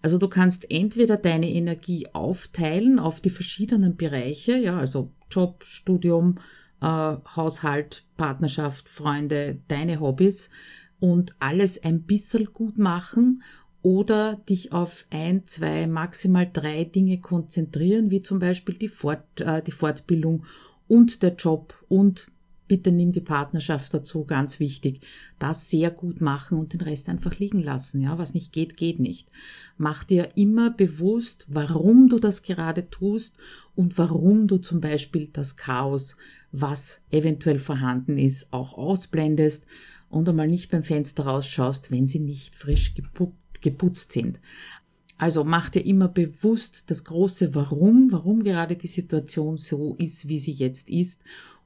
Also 0.02 0.18
du 0.18 0.28
kannst 0.28 0.70
entweder 0.70 1.16
deine 1.16 1.48
Energie 1.48 2.06
aufteilen 2.12 2.98
auf 2.98 3.22
die 3.22 3.30
verschiedenen 3.30 3.96
Bereiche, 3.96 4.58
ja, 4.58 4.78
also 4.78 5.10
Job, 5.30 5.64
Studium, 5.64 6.38
äh, 6.82 6.84
Haushalt, 6.84 8.04
Partnerschaft, 8.18 8.90
Freunde, 8.90 9.56
deine 9.68 10.00
Hobbys, 10.00 10.50
und 11.00 11.34
alles 11.40 11.82
ein 11.82 12.02
bisschen 12.02 12.52
gut 12.52 12.78
machen 12.78 13.42
oder 13.82 14.36
dich 14.48 14.72
auf 14.72 15.06
ein, 15.10 15.46
zwei, 15.46 15.86
maximal 15.86 16.48
drei 16.50 16.84
Dinge 16.84 17.18
konzentrieren, 17.20 18.10
wie 18.10 18.20
zum 18.20 18.38
Beispiel 18.38 18.76
die, 18.76 18.88
Fort, 18.88 19.40
äh, 19.40 19.62
die 19.62 19.72
Fortbildung 19.72 20.44
und 20.86 21.22
der 21.22 21.34
Job 21.34 21.74
und 21.88 22.28
bitte 22.70 22.92
nimm 22.92 23.10
die 23.10 23.20
Partnerschaft 23.20 23.92
dazu, 23.92 24.24
ganz 24.24 24.60
wichtig. 24.60 25.00
Das 25.40 25.70
sehr 25.70 25.90
gut 25.90 26.20
machen 26.20 26.56
und 26.56 26.72
den 26.72 26.80
Rest 26.80 27.08
einfach 27.08 27.36
liegen 27.40 27.58
lassen. 27.58 28.00
Ja, 28.00 28.16
was 28.16 28.32
nicht 28.32 28.52
geht, 28.52 28.76
geht 28.76 29.00
nicht. 29.00 29.28
Mach 29.76 30.04
dir 30.04 30.28
immer 30.36 30.70
bewusst, 30.70 31.46
warum 31.48 32.08
du 32.08 32.20
das 32.20 32.42
gerade 32.42 32.88
tust 32.88 33.38
und 33.74 33.98
warum 33.98 34.46
du 34.46 34.58
zum 34.58 34.80
Beispiel 34.80 35.28
das 35.32 35.56
Chaos, 35.56 36.16
was 36.52 37.00
eventuell 37.10 37.58
vorhanden 37.58 38.18
ist, 38.18 38.52
auch 38.52 38.74
ausblendest 38.74 39.66
und 40.10 40.28
einmal 40.28 40.48
nicht 40.48 40.70
beim 40.70 40.82
Fenster 40.82 41.24
rausschaust, 41.24 41.90
wenn 41.90 42.06
sie 42.06 42.18
nicht 42.18 42.54
frisch 42.56 42.94
geputzt 43.62 44.12
sind. 44.12 44.40
Also 45.16 45.44
mach 45.44 45.68
dir 45.68 45.84
immer 45.84 46.08
bewusst 46.08 46.84
das 46.90 47.04
große 47.04 47.54
Warum, 47.54 48.08
warum 48.10 48.42
gerade 48.42 48.76
die 48.76 48.86
Situation 48.86 49.56
so 49.56 49.94
ist, 49.96 50.28
wie 50.28 50.38
sie 50.38 50.52
jetzt 50.52 50.90
ist. 50.90 51.22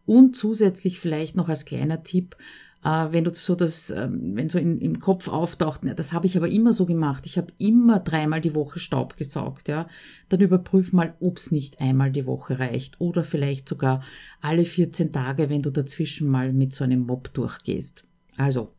Und 0.06 0.36
zusätzlich 0.36 0.98
vielleicht 0.98 1.36
noch 1.36 1.48
als 1.48 1.64
kleiner 1.64 2.02
Tipp, 2.02 2.36
äh, 2.84 3.06
wenn 3.12 3.24
du 3.24 3.32
so 3.32 3.54
das, 3.54 3.90
äh, 3.90 4.08
wenn 4.10 4.50
so 4.50 4.58
im 4.58 4.98
Kopf 4.98 5.28
auftaucht, 5.28 5.80
das 5.96 6.12
habe 6.12 6.26
ich 6.26 6.36
aber 6.36 6.48
immer 6.48 6.72
so 6.72 6.84
gemacht, 6.84 7.26
ich 7.26 7.38
habe 7.38 7.52
immer 7.58 8.00
dreimal 8.00 8.40
die 8.40 8.54
Woche 8.54 8.78
Staub 8.78 9.16
gesaugt, 9.16 9.68
ja, 9.68 9.86
dann 10.28 10.40
überprüf 10.40 10.92
mal, 10.92 11.14
ob's 11.20 11.50
nicht 11.50 11.80
einmal 11.80 12.10
die 12.10 12.26
Woche 12.26 12.58
reicht 12.58 13.00
oder 13.00 13.24
vielleicht 13.24 13.68
sogar 13.68 14.02
alle 14.42 14.64
14 14.64 15.12
Tage, 15.12 15.48
wenn 15.48 15.62
du 15.62 15.70
dazwischen 15.70 16.28
mal 16.28 16.52
mit 16.52 16.72
so 16.72 16.84
einem 16.84 17.06
Mob 17.06 17.32
durchgehst. 17.32 18.04
Also 18.36 18.72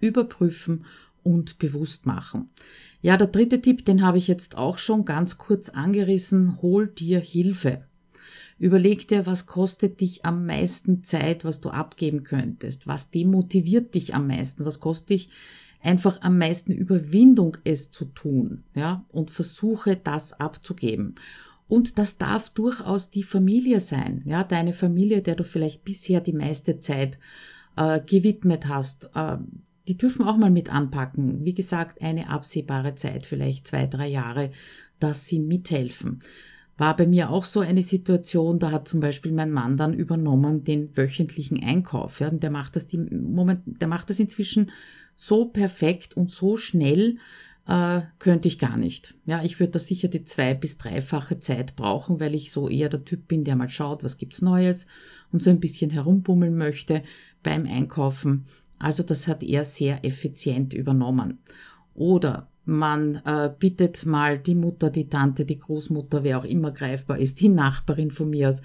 überprüfen 0.00 0.84
und 1.22 1.58
bewusst 1.58 2.06
machen. 2.06 2.50
Ja, 3.00 3.16
der 3.16 3.28
dritte 3.28 3.60
Tipp, 3.60 3.84
den 3.84 4.02
habe 4.02 4.18
ich 4.18 4.28
jetzt 4.28 4.56
auch 4.56 4.78
schon 4.78 5.04
ganz 5.04 5.38
kurz 5.38 5.68
angerissen. 5.68 6.60
Hol 6.62 6.88
dir 6.88 7.20
Hilfe. 7.20 7.84
Überleg 8.58 9.06
dir, 9.06 9.24
was 9.24 9.46
kostet 9.46 10.00
dich 10.00 10.24
am 10.24 10.44
meisten 10.44 11.04
Zeit, 11.04 11.44
was 11.44 11.60
du 11.60 11.70
abgeben 11.70 12.24
könntest? 12.24 12.86
Was 12.86 13.10
demotiviert 13.10 13.94
dich 13.94 14.14
am 14.14 14.26
meisten? 14.26 14.64
Was 14.64 14.80
kostet 14.80 15.10
dich 15.10 15.30
einfach 15.80 16.22
am 16.22 16.38
meisten 16.38 16.72
Überwindung, 16.72 17.56
es 17.62 17.92
zu 17.92 18.06
tun? 18.06 18.64
Ja, 18.74 19.04
und 19.10 19.30
versuche 19.30 19.96
das 19.96 20.32
abzugeben. 20.32 21.14
Und 21.68 21.98
das 21.98 22.18
darf 22.18 22.50
durchaus 22.50 23.10
die 23.10 23.22
Familie 23.22 23.78
sein. 23.78 24.22
Ja, 24.24 24.42
deine 24.42 24.72
Familie, 24.72 25.22
der 25.22 25.36
du 25.36 25.44
vielleicht 25.44 25.84
bisher 25.84 26.20
die 26.20 26.32
meiste 26.32 26.78
Zeit 26.78 27.20
äh, 27.78 28.00
gewidmet 28.04 28.66
hast, 28.66 29.10
äh, 29.14 29.38
die 29.86 29.96
dürfen 29.96 30.26
auch 30.26 30.36
mal 30.36 30.50
mit 30.50 30.72
anpacken. 30.72 31.44
Wie 31.44 31.54
gesagt, 31.54 32.02
eine 32.02 32.28
absehbare 32.28 32.94
Zeit, 32.94 33.24
vielleicht 33.24 33.66
zwei, 33.68 33.86
drei 33.86 34.08
Jahre, 34.08 34.50
dass 34.98 35.26
sie 35.26 35.38
mithelfen. 35.38 36.18
War 36.76 36.94
bei 36.96 37.06
mir 37.06 37.30
auch 37.30 37.44
so 37.44 37.60
eine 37.60 37.82
Situation, 37.82 38.58
da 38.58 38.70
hat 38.70 38.86
zum 38.86 39.00
Beispiel 39.00 39.32
mein 39.32 39.50
Mann 39.50 39.76
dann 39.76 39.94
übernommen 39.94 40.64
den 40.64 40.96
wöchentlichen 40.96 41.62
Einkauf. 41.62 42.20
Ja, 42.20 42.28
und 42.28 42.42
der 42.42 42.50
macht 42.50 42.76
das 42.76 42.86
die 42.86 42.98
Moment, 42.98 43.62
der 43.80 43.88
macht 43.88 44.10
das 44.10 44.20
inzwischen 44.20 44.70
so 45.16 45.46
perfekt 45.46 46.16
und 46.16 46.30
so 46.30 46.56
schnell, 46.56 47.16
äh, 47.66 48.02
könnte 48.18 48.48
ich 48.48 48.58
gar 48.58 48.76
nicht. 48.76 49.14
Ja, 49.26 49.42
ich 49.42 49.58
würde 49.58 49.72
da 49.72 49.78
sicher 49.78 50.08
die 50.08 50.24
zwei- 50.24 50.54
bis 50.54 50.78
dreifache 50.78 51.40
Zeit 51.40 51.76
brauchen, 51.76 52.20
weil 52.20 52.34
ich 52.34 52.52
so 52.52 52.68
eher 52.68 52.88
der 52.88 53.04
Typ 53.04 53.26
bin, 53.26 53.44
der 53.44 53.56
mal 53.56 53.68
schaut, 53.68 54.04
was 54.04 54.16
gibt's 54.16 54.42
Neues 54.42 54.86
und 55.32 55.42
so 55.42 55.50
ein 55.50 55.60
bisschen 55.60 55.90
herumbummeln 55.90 56.56
möchte 56.56 57.02
beim 57.48 57.66
Einkaufen. 57.66 58.44
Also 58.78 59.02
das 59.02 59.26
hat 59.26 59.42
er 59.42 59.64
sehr 59.64 60.04
effizient 60.04 60.74
übernommen. 60.74 61.38
Oder 61.94 62.48
man 62.66 63.22
äh, 63.24 63.50
bittet 63.58 64.04
mal 64.04 64.38
die 64.38 64.54
Mutter, 64.54 64.90
die 64.90 65.08
Tante, 65.08 65.46
die 65.46 65.58
Großmutter, 65.58 66.22
wer 66.22 66.38
auch 66.38 66.44
immer 66.44 66.70
greifbar 66.72 67.18
ist, 67.18 67.40
die 67.40 67.48
Nachbarin 67.48 68.10
von 68.10 68.28
mir 68.28 68.50
aus, 68.50 68.60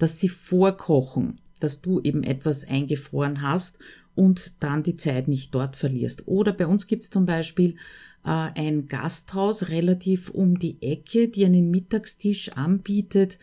dass 0.00 0.18
sie 0.18 0.28
vorkochen, 0.28 1.36
dass 1.60 1.80
du 1.80 2.00
eben 2.00 2.24
etwas 2.24 2.66
eingefroren 2.66 3.42
hast 3.42 3.78
und 4.16 4.52
dann 4.58 4.82
die 4.82 4.96
Zeit 4.96 5.28
nicht 5.28 5.54
dort 5.54 5.76
verlierst. 5.76 6.26
Oder 6.26 6.52
bei 6.52 6.66
uns 6.66 6.88
gibt's 6.88 7.10
zum 7.10 7.26
Beispiel 7.26 7.76
äh, 8.24 8.50
ein 8.56 8.88
Gasthaus 8.88 9.68
relativ 9.68 10.30
um 10.30 10.58
die 10.58 10.82
Ecke, 10.82 11.28
die 11.28 11.44
einen 11.44 11.70
Mittagstisch 11.70 12.50
anbietet 12.50 13.38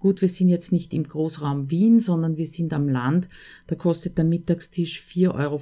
Gut, 0.00 0.22
wir 0.22 0.30
sind 0.30 0.48
jetzt 0.48 0.72
nicht 0.72 0.94
im 0.94 1.04
Großraum 1.04 1.70
Wien, 1.70 2.00
sondern 2.00 2.38
wir 2.38 2.46
sind 2.46 2.72
am 2.72 2.88
Land. 2.88 3.28
Da 3.66 3.76
kostet 3.76 4.16
der 4.16 4.24
Mittagstisch 4.24 5.02
4,50 5.06 5.34
Euro, 5.34 5.60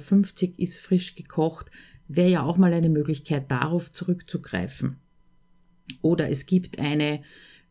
ist 0.57 0.77
frisch 0.77 1.15
gekocht. 1.15 1.69
Wäre 2.07 2.29
ja 2.29 2.43
auch 2.43 2.55
mal 2.55 2.73
eine 2.73 2.89
Möglichkeit, 2.89 3.51
darauf 3.51 3.91
zurückzugreifen. 3.91 4.95
Oder 6.01 6.29
es 6.29 6.45
gibt 6.45 6.79
eine 6.79 7.21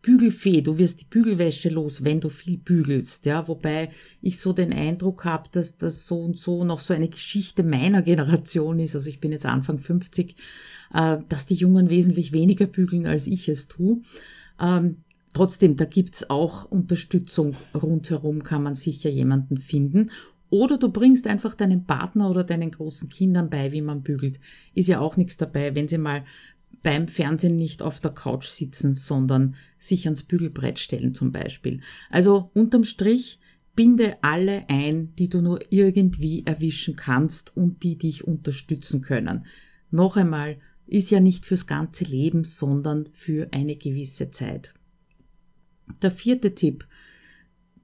Bügelfee, 0.03 0.61
du 0.61 0.79
wirst 0.79 1.01
die 1.01 1.07
Bügelwäsche 1.07 1.71
los, 1.71 2.05
wenn 2.05 2.21
du 2.21 2.29
viel 2.29 2.59
bügelst, 2.59 3.27
ja, 3.27 3.49
wobei 3.49 3.91
ich 4.21 4.39
so 4.39 4.53
den 4.53 4.73
Eindruck 4.73 5.25
habe, 5.25 5.49
dass 5.51 5.77
das 5.77 6.07
so 6.07 6.21
und 6.21 6.39
so 6.39 6.65
noch 6.65 6.79
so 6.79 6.95
eine 6.95 7.09
Geschichte 7.09 7.65
meiner 7.65 8.03
Generation 8.03 8.79
ist, 8.79 8.95
also 8.95 9.09
ich 9.09 9.21
bin 9.21 9.33
jetzt 9.33 9.47
Anfang 9.47 9.79
50, 9.79 10.37
äh, 10.95 11.19
dass 11.29 11.47
die 11.47 11.57
Jungen 11.57 11.91
wesentlich 11.91 12.33
weniger 12.33 12.67
bügeln, 12.67 13.07
als 13.07 13.27
ich 13.27 13.49
es 13.49 13.67
tue. 13.67 14.03
Ähm, 14.61 14.99
Trotzdem, 15.33 15.77
da 15.77 15.85
gibt's 15.85 16.29
auch 16.31 16.65
Unterstützung 16.65 17.55
rundherum, 17.75 18.43
kann 18.43 18.63
man 18.63 18.77
sicher 18.77 19.11
jemanden 19.11 19.59
finden. 19.59 20.11
Oder 20.51 20.79
du 20.79 20.89
bringst 20.91 21.27
einfach 21.27 21.55
deinen 21.55 21.85
Partner 21.85 22.31
oder 22.31 22.45
deinen 22.45 22.71
großen 22.71 23.09
Kindern 23.09 23.51
bei, 23.51 23.71
wie 23.73 23.83
man 23.83 24.03
bügelt. 24.03 24.41
Ist 24.75 24.89
ja 24.89 25.01
auch 25.01 25.17
nichts 25.17 25.37
dabei, 25.37 25.75
wenn 25.75 25.89
sie 25.89 25.99
mal 25.99 26.25
beim 26.83 27.09
Fernsehen 27.09 27.57
nicht 27.57 27.83
auf 27.83 28.01
der 28.01 28.13
Couch 28.13 28.47
sitzen, 28.47 28.93
sondern 28.93 29.57
sich 29.79 30.07
ans 30.07 30.23
Bügelbrett 30.23 30.79
stellen 30.79 31.15
zum 31.15 31.33
Beispiel. 31.33 31.81
Also 32.11 32.51
unterm 32.55 32.85
Strich 32.85 33.41
binde 33.75 34.17
alle 34.23 34.65
ein, 34.69 35.15
die 35.17 35.29
du 35.29 35.41
nur 35.41 35.61
irgendwie 35.71 36.45
erwischen 36.47 36.97
kannst 36.97 37.57
und 37.57 37.83
die 37.83 37.97
dich 37.97 38.27
unterstützen 38.27 39.03
können. 39.03 39.45
Noch 39.91 40.17
einmal, 40.17 40.57
ist 40.87 41.11
ja 41.11 41.21
nicht 41.21 41.45
fürs 41.45 41.67
ganze 41.67 42.05
Leben, 42.05 42.45
sondern 42.45 43.07
für 43.13 43.49
eine 43.53 43.77
gewisse 43.77 44.31
Zeit. 44.31 44.73
Der 46.03 46.11
vierte 46.11 46.55
Tipp, 46.55 46.87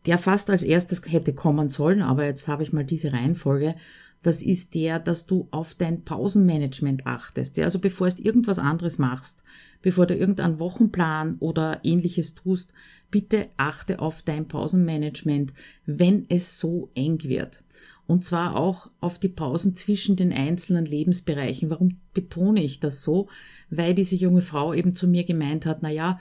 der 0.06 0.18
fast 0.18 0.50
als 0.50 0.62
erstes 0.62 1.02
hätte 1.06 1.34
kommen 1.34 1.68
sollen, 1.68 2.02
aber 2.02 2.24
jetzt 2.24 2.48
habe 2.48 2.62
ich 2.62 2.72
mal 2.72 2.84
diese 2.84 3.12
Reihenfolge, 3.12 3.74
das 4.22 4.42
ist 4.42 4.74
der, 4.74 4.98
dass 4.98 5.26
du 5.26 5.48
auf 5.50 5.74
dein 5.74 6.04
Pausenmanagement 6.04 7.06
achtest. 7.06 7.58
Also 7.58 7.78
bevor 7.78 8.08
du 8.08 8.22
irgendwas 8.22 8.58
anderes 8.58 8.98
machst, 8.98 9.44
bevor 9.84 10.06
du 10.06 10.16
irgendeinen 10.16 10.58
Wochenplan 10.58 11.36
oder 11.40 11.80
ähnliches 11.84 12.34
tust, 12.34 12.72
bitte 13.10 13.48
achte 13.58 13.98
auf 13.98 14.22
dein 14.22 14.48
Pausenmanagement, 14.48 15.52
wenn 15.84 16.24
es 16.30 16.58
so 16.58 16.90
eng 16.94 17.22
wird. 17.22 17.62
Und 18.06 18.22
zwar 18.22 18.56
auch 18.56 18.90
auf 19.00 19.18
die 19.18 19.28
Pausen 19.28 19.74
zwischen 19.74 20.16
den 20.16 20.32
einzelnen 20.32 20.84
Lebensbereichen. 20.84 21.70
Warum 21.70 22.00
betone 22.12 22.62
ich 22.62 22.78
das 22.78 23.02
so? 23.02 23.28
Weil 23.70 23.94
diese 23.94 24.16
junge 24.16 24.42
Frau 24.42 24.74
eben 24.74 24.94
zu 24.94 25.08
mir 25.08 25.24
gemeint 25.24 25.64
hat, 25.64 25.78
na 25.80 25.90
ja, 25.90 26.18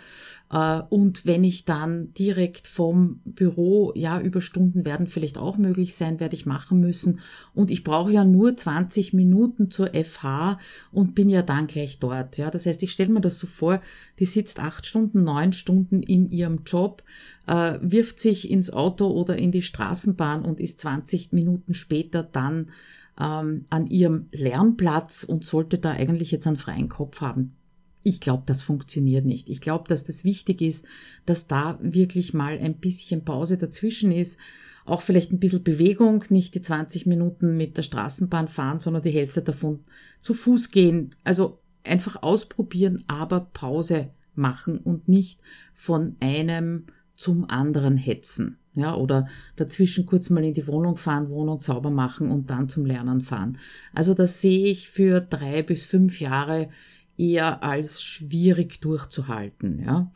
äh, 0.50 0.82
und 0.90 1.26
wenn 1.26 1.44
ich 1.44 1.66
dann 1.66 2.14
direkt 2.14 2.68
vom 2.68 3.20
Büro, 3.26 3.92
ja, 3.96 4.20
Überstunden 4.20 4.86
werden 4.86 5.08
vielleicht 5.08 5.38
auch 5.38 5.58
möglich 5.58 5.96
sein, 5.96 6.22
werde 6.22 6.36
ich 6.36 6.46
machen 6.46 6.80
müssen. 6.80 7.20
Und 7.54 7.70
ich 7.70 7.84
brauche 7.84 8.14
ja 8.14 8.24
nur 8.24 8.56
20 8.56 9.12
Minuten 9.12 9.70
zur 9.70 9.92
FH 9.94 10.60
und 10.92 11.16
bin 11.16 11.28
ja 11.28 11.42
dann 11.42 11.68
gleich 11.68 12.00
dort. 12.00 12.38
Ja, 12.38 12.50
das 12.50 12.66
heißt, 12.66 12.82
ich 12.82 12.92
stelle 12.94 13.12
mir 13.12 13.22
das 13.22 13.40
so 13.40 13.48
vor, 13.54 13.82
die 14.20 14.26
sitzt 14.26 14.60
acht 14.60 14.86
Stunden, 14.86 15.24
neun 15.24 15.54
Stunden 15.54 16.04
in 16.04 16.28
ihrem 16.28 16.64
Job, 16.66 17.04
äh, 17.48 17.78
wirft 17.82 18.20
sich 18.20 18.50
ins 18.52 18.72
Auto 18.72 19.08
oder 19.08 19.38
in 19.38 19.52
die 19.52 19.62
Straßenbahn 19.62 20.44
und 20.44 20.60
ist 20.60 20.82
20 20.82 21.32
Minuten 21.32 21.74
später 21.74 22.24
dann 22.24 22.72
ähm, 23.20 23.66
an 23.70 23.88
ihrem 23.88 24.28
Lernplatz 24.32 25.24
und 25.24 25.46
sollte 25.46 25.78
da 25.78 25.92
eigentlich 25.92 26.32
jetzt 26.32 26.48
einen 26.48 26.58
freien 26.58 26.90
Kopf 26.90 27.22
haben. 27.22 27.56
Ich 28.04 28.20
glaube, 28.20 28.44
das 28.46 28.62
funktioniert 28.62 29.26
nicht. 29.26 29.50
Ich 29.50 29.62
glaube, 29.62 29.86
dass 29.88 30.04
das 30.04 30.26
wichtig 30.26 30.62
ist, 30.62 30.86
dass 31.26 31.48
da 31.48 31.80
wirklich 31.82 32.34
mal 32.34 32.60
ein 32.60 32.76
bisschen 32.76 33.24
Pause 33.24 33.58
dazwischen 33.58 34.12
ist. 34.12 34.40
Auch 34.86 35.02
vielleicht 35.02 35.32
ein 35.32 35.40
bisschen 35.40 35.64
Bewegung, 35.64 36.26
nicht 36.30 36.56
die 36.56 36.62
20 36.62 37.06
Minuten 37.06 37.56
mit 37.56 37.78
der 37.78 37.84
Straßenbahn 37.84 38.50
fahren, 38.50 38.82
sondern 38.82 39.04
die 39.04 39.12
Hälfte 39.12 39.42
davon 39.42 39.86
zu 40.20 40.34
Fuß 40.34 40.72
gehen. 40.72 41.16
Also 41.24 41.60
einfach 41.84 42.22
ausprobieren, 42.24 43.04
aber 43.08 43.42
Pause 43.54 44.10
machen 44.36 44.80
und 44.80 45.08
nicht 45.08 45.40
von 45.74 46.16
einem 46.20 46.88
zum 47.16 47.50
anderen 47.50 47.98
hetzen. 47.98 48.58
Ja, 48.76 48.96
oder 48.96 49.28
dazwischen 49.56 50.08
kurz 50.08 50.32
mal 50.32 50.44
in 50.44 50.56
die 50.56 50.66
Wohnung 50.66 50.98
fahren, 50.98 51.30
Wohnung 51.30 51.60
sauber 51.60 51.92
machen 51.92 52.32
und 52.32 52.50
dann 52.50 52.70
zum 52.70 52.88
Lernen 52.88 53.22
fahren. 53.22 53.60
Also 53.94 54.16
das 54.16 54.42
sehe 54.42 54.68
ich 54.68 54.90
für 54.90 55.22
drei 55.22 55.62
bis 55.62 55.84
fünf 55.86 56.20
Jahre 56.20 56.70
eher 57.16 57.62
als 57.62 58.02
schwierig 58.02 58.82
durchzuhalten. 58.82 59.84
Ja. 59.86 60.12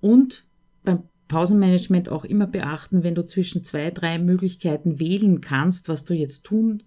Und 0.00 0.44
beim 0.82 1.04
Pausenmanagement 1.28 2.08
auch 2.08 2.24
immer 2.24 2.48
beachten, 2.48 3.04
wenn 3.04 3.14
du 3.14 3.24
zwischen 3.24 3.62
zwei, 3.62 3.92
drei 3.92 4.18
Möglichkeiten 4.18 4.98
wählen 4.98 5.40
kannst, 5.40 5.88
was 5.88 6.04
du 6.04 6.12
jetzt 6.12 6.42
tun 6.42 6.82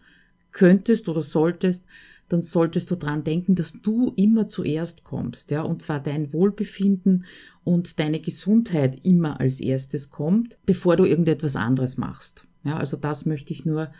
könntest 0.52 1.08
oder 1.08 1.22
solltest, 1.22 1.86
dann 2.34 2.42
solltest 2.42 2.90
du 2.92 2.96
dran 2.96 3.24
denken, 3.24 3.56
dass 3.56 3.74
du 3.74 4.12
immer 4.16 4.48
zuerst 4.48 5.04
kommst, 5.04 5.52
ja, 5.52 5.62
und 5.62 5.82
zwar 5.82 6.02
dein 6.02 6.34
Wohlbefinden 6.34 7.26
und 7.64 8.00
deine 8.00 8.20
Gesundheit 8.20 9.06
immer 9.06 9.40
als 9.40 9.60
erstes 9.60 10.10
kommt, 10.10 10.58
bevor 10.66 10.98
du 10.98 11.06
irgendetwas 11.06 11.56
anderes 11.56 11.98
machst. 11.98 12.46
Ja, 12.64 12.78
also 12.78 12.98
das 12.98 13.26
möchte 13.26 13.54
ich 13.54 13.66
nur 13.66 13.92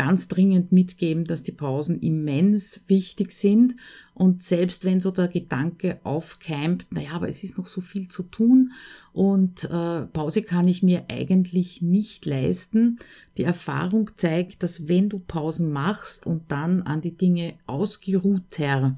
ganz 0.00 0.28
dringend 0.28 0.72
mitgeben, 0.72 1.26
dass 1.26 1.42
die 1.42 1.52
Pausen 1.52 2.00
immens 2.00 2.80
wichtig 2.86 3.32
sind. 3.32 3.76
Und 4.14 4.40
selbst 4.40 4.86
wenn 4.86 4.98
so 4.98 5.10
der 5.10 5.28
Gedanke 5.28 6.00
aufkeimt, 6.04 6.86
naja, 6.90 7.10
aber 7.12 7.28
es 7.28 7.44
ist 7.44 7.58
noch 7.58 7.66
so 7.66 7.82
viel 7.82 8.08
zu 8.08 8.22
tun 8.22 8.72
und 9.12 9.64
äh, 9.64 10.06
Pause 10.06 10.40
kann 10.40 10.68
ich 10.68 10.82
mir 10.82 11.04
eigentlich 11.10 11.82
nicht 11.82 12.24
leisten. 12.24 12.98
Die 13.36 13.44
Erfahrung 13.44 14.08
zeigt, 14.16 14.62
dass 14.62 14.88
wenn 14.88 15.10
du 15.10 15.18
Pausen 15.18 15.70
machst 15.70 16.26
und 16.26 16.50
dann 16.50 16.80
an 16.80 17.02
die 17.02 17.18
Dinge 17.18 17.52
ausgeruhter, 17.66 18.96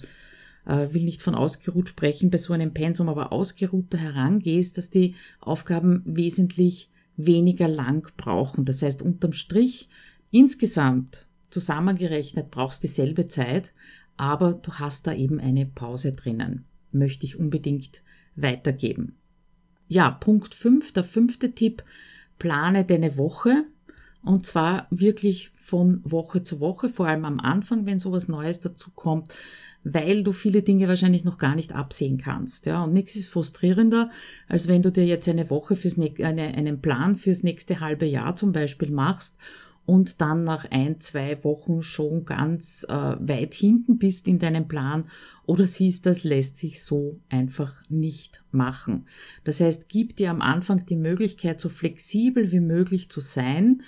äh, 0.67 0.87
will 0.93 1.03
nicht 1.03 1.21
von 1.21 1.35
ausgeruht 1.35 1.89
sprechen 1.89 2.31
bei 2.31 2.39
so 2.39 2.53
einem 2.53 2.73
Pensum, 2.73 3.09
aber 3.09 3.33
ausgeruhter 3.33 3.99
herangehst, 3.99 4.79
dass 4.79 4.89
die 4.89 5.17
Aufgaben 5.41 6.03
wesentlich 6.05 6.91
weniger 7.17 7.67
lang 7.67 8.07
brauchen. 8.17 8.65
Das 8.65 8.83
heißt, 8.83 9.03
unterm 9.03 9.33
Strich 9.33 9.89
Insgesamt 10.33 11.27
zusammengerechnet 11.51 12.51
brauchst 12.51 12.83
dieselbe 12.83 13.27
Zeit, 13.27 13.75
aber 14.17 14.55
du 14.55 14.73
hast 14.73 15.07
da 15.07 15.13
eben 15.13 15.39
eine 15.39 15.67
Pause 15.67 16.13
drinnen. 16.13 16.65
Möchte 16.91 17.27
ich 17.27 17.39
unbedingt 17.39 18.03
weitergeben. 18.35 19.19
Ja, 19.89 20.11
Punkt 20.11 20.55
5, 20.55 20.93
der 20.93 21.05
fünfte 21.05 21.55
Tipp, 21.55 21.85
plane 22.39 22.87
deine 22.87 23.19
Woche 23.19 23.67
und 24.25 24.47
zwar 24.47 24.87
wirklich 24.91 25.51
von 25.51 26.01
Woche 26.03 26.43
zu 26.43 26.61
Woche, 26.61 26.89
vor 26.89 27.09
allem 27.09 27.27
am 27.27 27.39
Anfang, 27.39 27.85
wenn 27.85 27.99
sowas 27.99 28.27
Neues 28.29 28.61
dazu 28.61 28.91
kommt, 28.91 29.35
weil 29.85 30.23
du 30.23 30.33
viele 30.33 30.63
Dinge 30.63 30.89
wahrscheinlich 30.89 31.25
noch 31.25 31.37
gar 31.37 31.57
nicht 31.57 31.75
absehen 31.75 32.17
kannst. 32.17 32.65
Ja, 32.65 32.85
und 32.85 32.95
nichts 32.95 33.17
ist 33.17 33.29
frustrierender, 33.29 34.11
als 34.49 34.67
wenn 34.67 34.81
du 34.81 34.91
dir 34.91 35.05
jetzt 35.05 35.29
eine 35.29 35.51
Woche 35.51 35.77
fürs 35.77 35.99
eine, 35.99 36.55
einen 36.55 36.81
Plan 36.81 37.17
fürs 37.17 37.43
nächste 37.43 37.81
halbe 37.81 38.07
Jahr 38.07 38.35
zum 38.35 38.53
Beispiel 38.53 38.91
machst 38.91 39.37
und 39.85 40.21
dann 40.21 40.45
nach 40.45 40.71
ein, 40.71 41.01
zwei 41.01 41.43
Wochen 41.45 41.83
schon 41.83 42.25
ganz 42.25 42.87
äh, 42.89 42.93
weit 42.93 43.55
hinten 43.55 43.99
bist 43.99 44.29
in 44.29 44.39
deinem 44.39 44.69
Plan 44.69 45.05
oder 45.45 45.67
siehst, 45.67 46.07
das 46.07 46.23
lässt 46.23 46.57
sich 46.57 46.83
so 46.83 47.21
einfach 47.29 47.83
nicht 47.89 48.45
machen. 48.53 49.07
Das 49.45 49.61
heißt, 49.61 49.89
gib 49.89 50.17
dir 50.17 50.31
am 50.31 50.41
Anfang 50.41 50.87
die 50.87 50.97
Möglichkeit, 50.97 51.61
so 51.61 51.69
flexibel 51.69 52.53
wie 52.53 52.61
möglich 52.61 53.11
zu 53.11 53.21
sein, 53.21 53.83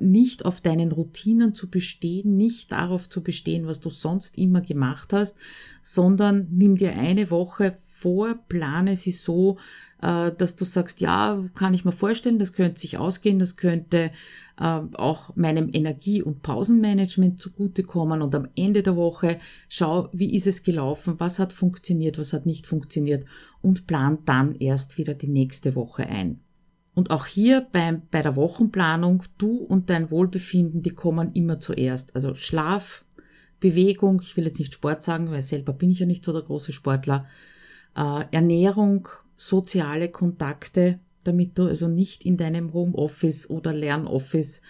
nicht 0.00 0.46
auf 0.46 0.60
deinen 0.60 0.90
Routinen 0.90 1.54
zu 1.54 1.68
bestehen, 1.68 2.36
nicht 2.36 2.72
darauf 2.72 3.08
zu 3.08 3.22
bestehen, 3.22 3.66
was 3.66 3.78
du 3.78 3.88
sonst 3.90 4.36
immer 4.36 4.62
gemacht 4.62 5.12
hast, 5.12 5.36
sondern 5.80 6.48
nimm 6.50 6.76
dir 6.76 6.98
eine 6.98 7.30
Woche 7.30 7.76
vor, 8.00 8.34
plane 8.48 8.96
sie 8.96 9.12
so, 9.12 9.58
äh, 10.00 10.32
dass 10.32 10.56
du 10.56 10.64
sagst, 10.64 11.00
ja, 11.00 11.44
kann 11.54 11.74
ich 11.74 11.84
mir 11.84 11.92
vorstellen, 11.92 12.38
das 12.38 12.54
könnte 12.54 12.80
sich 12.80 12.96
ausgehen, 12.96 13.38
das 13.38 13.56
könnte 13.56 14.10
äh, 14.58 14.80
auch 14.94 15.36
meinem 15.36 15.68
Energie- 15.72 16.22
und 16.22 16.42
Pausenmanagement 16.42 17.40
zugutekommen 17.40 18.22
und 18.22 18.34
am 18.34 18.48
Ende 18.56 18.82
der 18.82 18.96
Woche 18.96 19.38
schau, 19.68 20.08
wie 20.12 20.34
ist 20.34 20.46
es 20.46 20.62
gelaufen, 20.62 21.16
was 21.18 21.38
hat 21.38 21.52
funktioniert, 21.52 22.18
was 22.18 22.32
hat 22.32 22.46
nicht 22.46 22.66
funktioniert 22.66 23.26
und 23.60 23.86
plan 23.86 24.18
dann 24.24 24.54
erst 24.54 24.96
wieder 24.96 25.14
die 25.14 25.28
nächste 25.28 25.74
Woche 25.74 26.06
ein. 26.06 26.40
Und 27.00 27.10
auch 27.10 27.24
hier 27.24 27.66
beim, 27.72 28.02
bei 28.10 28.20
der 28.20 28.36
Wochenplanung, 28.36 29.22
du 29.38 29.56
und 29.56 29.88
dein 29.88 30.10
Wohlbefinden, 30.10 30.82
die 30.82 30.90
kommen 30.90 31.32
immer 31.32 31.58
zuerst. 31.58 32.14
Also 32.14 32.34
Schlaf, 32.34 33.06
Bewegung, 33.58 34.20
ich 34.22 34.36
will 34.36 34.44
jetzt 34.44 34.58
nicht 34.58 34.74
Sport 34.74 35.02
sagen, 35.02 35.30
weil 35.30 35.40
selber 35.40 35.72
bin 35.72 35.88
ich 35.90 36.00
ja 36.00 36.04
nicht 36.04 36.22
so 36.22 36.34
der 36.34 36.42
große 36.42 36.74
Sportler, 36.74 37.24
äh, 37.96 38.24
Ernährung, 38.32 39.08
soziale 39.38 40.10
Kontakte, 40.10 40.98
damit 41.24 41.56
du 41.56 41.68
also 41.68 41.88
nicht 41.88 42.26
in 42.26 42.36
deinem 42.36 42.74
Homeoffice 42.74 43.48
oder 43.48 43.72
Lernoffice 43.72 44.60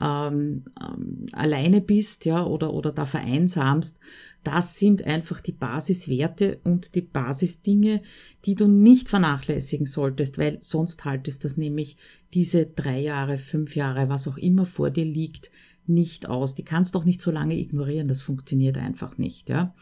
ähm, 0.00 0.64
ähm, 0.80 1.26
alleine 1.32 1.80
bist, 1.80 2.24
ja, 2.24 2.44
oder, 2.44 2.72
oder 2.72 2.92
da 2.92 3.06
vereinsamst. 3.06 3.98
Das 4.42 4.78
sind 4.78 5.04
einfach 5.04 5.40
die 5.40 5.52
Basiswerte 5.52 6.58
und 6.64 6.94
die 6.94 7.00
Basisdinge, 7.00 8.02
die 8.44 8.54
du 8.54 8.68
nicht 8.68 9.08
vernachlässigen 9.08 9.86
solltest, 9.86 10.36
weil 10.36 10.58
sonst 10.60 11.04
haltest 11.04 11.44
das 11.44 11.56
nämlich 11.56 11.96
diese 12.34 12.66
drei 12.66 13.00
Jahre, 13.00 13.38
fünf 13.38 13.74
Jahre, 13.74 14.08
was 14.08 14.28
auch 14.28 14.36
immer 14.36 14.66
vor 14.66 14.90
dir 14.90 15.06
liegt, 15.06 15.50
nicht 15.86 16.28
aus. 16.28 16.54
Die 16.54 16.64
kannst 16.64 16.94
doch 16.94 17.04
nicht 17.04 17.20
so 17.20 17.30
lange 17.30 17.56
ignorieren, 17.58 18.08
das 18.08 18.20
funktioniert 18.20 18.76
einfach 18.76 19.16
nicht, 19.18 19.48
ja. 19.48 19.74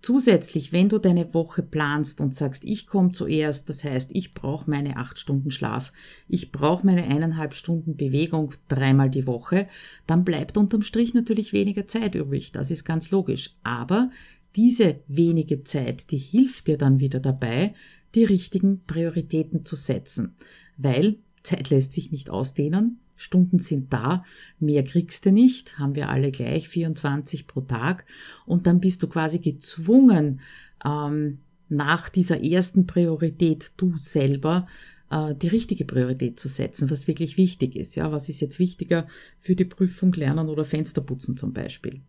Zusätzlich, 0.00 0.72
wenn 0.72 0.88
du 0.88 0.98
deine 0.98 1.34
Woche 1.34 1.62
planst 1.62 2.20
und 2.20 2.32
sagst, 2.32 2.64
ich 2.64 2.86
komme 2.86 3.10
zuerst, 3.10 3.68
das 3.68 3.82
heißt, 3.82 4.10
ich 4.14 4.32
brauche 4.32 4.70
meine 4.70 4.96
acht 4.96 5.18
Stunden 5.18 5.50
Schlaf, 5.50 5.92
ich 6.28 6.52
brauche 6.52 6.86
meine 6.86 7.02
eineinhalb 7.02 7.52
Stunden 7.52 7.96
Bewegung 7.96 8.54
dreimal 8.68 9.10
die 9.10 9.26
Woche, 9.26 9.66
dann 10.06 10.24
bleibt 10.24 10.56
unterm 10.56 10.82
Strich 10.82 11.14
natürlich 11.14 11.52
weniger 11.52 11.88
Zeit 11.88 12.14
übrig. 12.14 12.52
Das 12.52 12.70
ist 12.70 12.84
ganz 12.84 13.10
logisch. 13.10 13.56
Aber 13.64 14.10
diese 14.54 15.00
wenige 15.08 15.64
Zeit, 15.64 16.12
die 16.12 16.16
hilft 16.16 16.68
dir 16.68 16.78
dann 16.78 17.00
wieder 17.00 17.18
dabei, 17.18 17.74
die 18.14 18.24
richtigen 18.24 18.84
Prioritäten 18.84 19.64
zu 19.64 19.74
setzen. 19.74 20.36
Weil 20.76 21.18
Zeit 21.42 21.70
lässt 21.70 21.92
sich 21.92 22.12
nicht 22.12 22.30
ausdehnen, 22.30 23.00
Stunden 23.18 23.58
sind 23.58 23.92
da, 23.92 24.24
mehr 24.60 24.84
kriegst 24.84 25.26
du 25.26 25.32
nicht, 25.32 25.78
haben 25.78 25.94
wir 25.94 26.08
alle 26.08 26.30
gleich 26.30 26.68
24 26.68 27.46
pro 27.46 27.60
Tag 27.60 28.06
und 28.46 28.66
dann 28.66 28.80
bist 28.80 29.02
du 29.02 29.08
quasi 29.08 29.40
gezwungen, 29.40 30.40
ähm, 30.84 31.38
nach 31.68 32.08
dieser 32.08 32.42
ersten 32.42 32.86
Priorität 32.86 33.72
du 33.76 33.96
selber 33.96 34.66
äh, 35.10 35.34
die 35.34 35.48
richtige 35.48 35.84
Priorität 35.84 36.38
zu 36.40 36.48
setzen, 36.48 36.90
was 36.90 37.06
wirklich 37.06 37.36
wichtig 37.36 37.76
ist. 37.76 37.96
Ja, 37.96 38.10
was 38.12 38.28
ist 38.28 38.40
jetzt 38.40 38.58
wichtiger 38.58 39.06
für 39.38 39.54
die 39.54 39.64
Prüfung 39.64 40.12
lernen 40.12 40.48
oder 40.48 40.64
Fensterputzen 40.64 41.36
zum 41.36 41.52
Beispiel? 41.52 42.00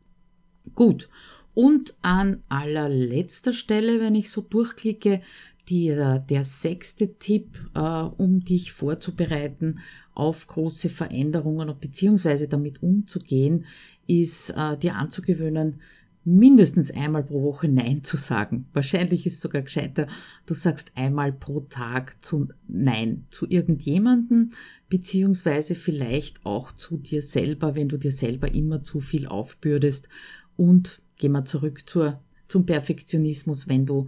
Gut. 0.75 1.09
Und 1.53 1.95
an 2.01 2.43
allerletzter 2.47 3.53
Stelle, 3.53 3.99
wenn 3.99 4.15
ich 4.15 4.29
so 4.29 4.41
durchklicke, 4.41 5.21
die, 5.69 5.87
der 5.87 6.43
sechste 6.43 7.15
Tipp, 7.17 7.59
äh, 7.75 7.79
um 7.79 8.39
dich 8.39 8.71
vorzubereiten 8.71 9.79
auf 10.13 10.47
große 10.47 10.89
Veränderungen 10.89 11.73
beziehungsweise 11.79 12.47
damit 12.47 12.81
umzugehen, 12.83 13.65
ist 14.07 14.49
äh, 14.51 14.77
dir 14.77 14.95
anzugewöhnen, 14.95 15.79
mindestens 16.25 16.91
einmal 16.91 17.23
pro 17.23 17.41
Woche 17.41 17.67
Nein 17.67 18.03
zu 18.03 18.17
sagen. 18.17 18.67
Wahrscheinlich 18.73 19.25
ist 19.25 19.35
es 19.35 19.41
sogar 19.41 19.61
gescheiter, 19.61 20.07
du 20.45 20.53
sagst 20.53 20.91
einmal 20.95 21.31
pro 21.31 21.61
Tag 21.61 22.23
zu 22.23 22.49
Nein 22.67 23.25
zu 23.31 23.47
irgendjemanden, 23.47 24.53
beziehungsweise 24.89 25.75
vielleicht 25.75 26.45
auch 26.45 26.71
zu 26.71 26.97
dir 26.97 27.21
selber, 27.21 27.75
wenn 27.75 27.89
du 27.89 27.97
dir 27.97 28.11
selber 28.11 28.53
immer 28.53 28.81
zu 28.81 28.99
viel 28.99 29.27
aufbürdest. 29.27 30.09
Und 30.57 31.01
gehen 31.15 31.31
wir 31.31 31.43
zurück 31.43 31.87
zur, 31.87 32.19
zum 32.47 32.65
Perfektionismus, 32.65 33.67
wenn 33.67 33.85
du 33.85 34.07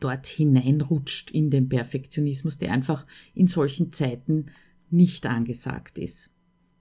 dort 0.00 0.26
hineinrutscht 0.26 1.30
in 1.30 1.50
den 1.50 1.68
Perfektionismus, 1.68 2.58
der 2.58 2.72
einfach 2.72 3.06
in 3.34 3.46
solchen 3.46 3.92
Zeiten 3.92 4.46
nicht 4.90 5.26
angesagt 5.26 5.98
ist. 5.98 6.30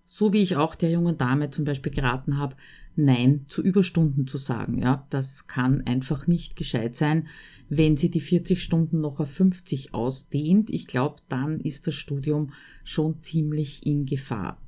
So 0.05 0.31
wie 0.31 0.41
ich 0.41 0.55
auch 0.55 0.75
der 0.75 0.89
jungen 0.89 1.17
Dame 1.17 1.51
zum 1.51 1.65
Beispiel 1.65 1.91
geraten 1.91 2.37
habe, 2.37 2.55
Nein 2.95 3.45
zu 3.47 3.61
Überstunden 3.61 4.25
zu 4.25 4.37
sagen. 4.37 4.81
Ja, 4.81 5.05
das 5.09 5.47
kann 5.47 5.85
einfach 5.85 6.27
nicht 6.27 6.55
gescheit 6.55 6.95
sein, 6.95 7.27
wenn 7.69 7.97
sie 7.97 8.09
die 8.09 8.21
40 8.21 8.63
Stunden 8.63 9.01
noch 9.01 9.19
auf 9.19 9.29
50 9.29 9.93
ausdehnt. 9.93 10.69
Ich 10.69 10.87
glaube, 10.87 11.17
dann 11.29 11.59
ist 11.59 11.87
das 11.87 11.95
Studium 11.95 12.53
schon 12.83 13.21
ziemlich 13.21 13.85
in 13.85 14.05
Gefahr. 14.05 14.59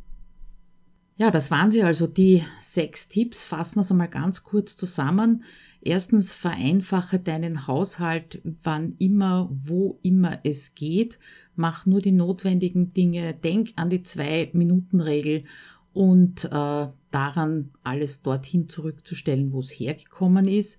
Ja, 1.19 1.31
das 1.31 1.51
waren 1.51 1.69
sie 1.69 1.83
also 1.83 2.07
die 2.07 2.45
sechs 2.61 3.09
Tipps. 3.09 3.43
Fassen 3.43 3.75
wir 3.75 3.81
es 3.81 3.91
einmal 3.91 4.07
ganz 4.07 4.45
kurz 4.45 4.77
zusammen. 4.77 5.43
Erstens, 5.81 6.33
vereinfache 6.33 7.19
deinen 7.19 7.67
Haushalt, 7.67 8.41
wann 8.63 8.95
immer, 8.99 9.49
wo 9.51 9.99
immer 10.01 10.39
es 10.43 10.75
geht. 10.75 11.19
Mach 11.57 11.85
nur 11.85 11.99
die 11.99 12.13
notwendigen 12.13 12.93
Dinge. 12.93 13.33
Denk 13.33 13.73
an 13.75 13.89
die 13.89 14.01
Zwei-Minuten-Regel 14.01 15.43
und 15.91 16.45
äh, 16.45 16.87
daran, 17.11 17.71
alles 17.83 18.21
dorthin 18.21 18.69
zurückzustellen, 18.69 19.51
wo 19.51 19.59
es 19.59 19.71
hergekommen 19.71 20.47
ist. 20.47 20.77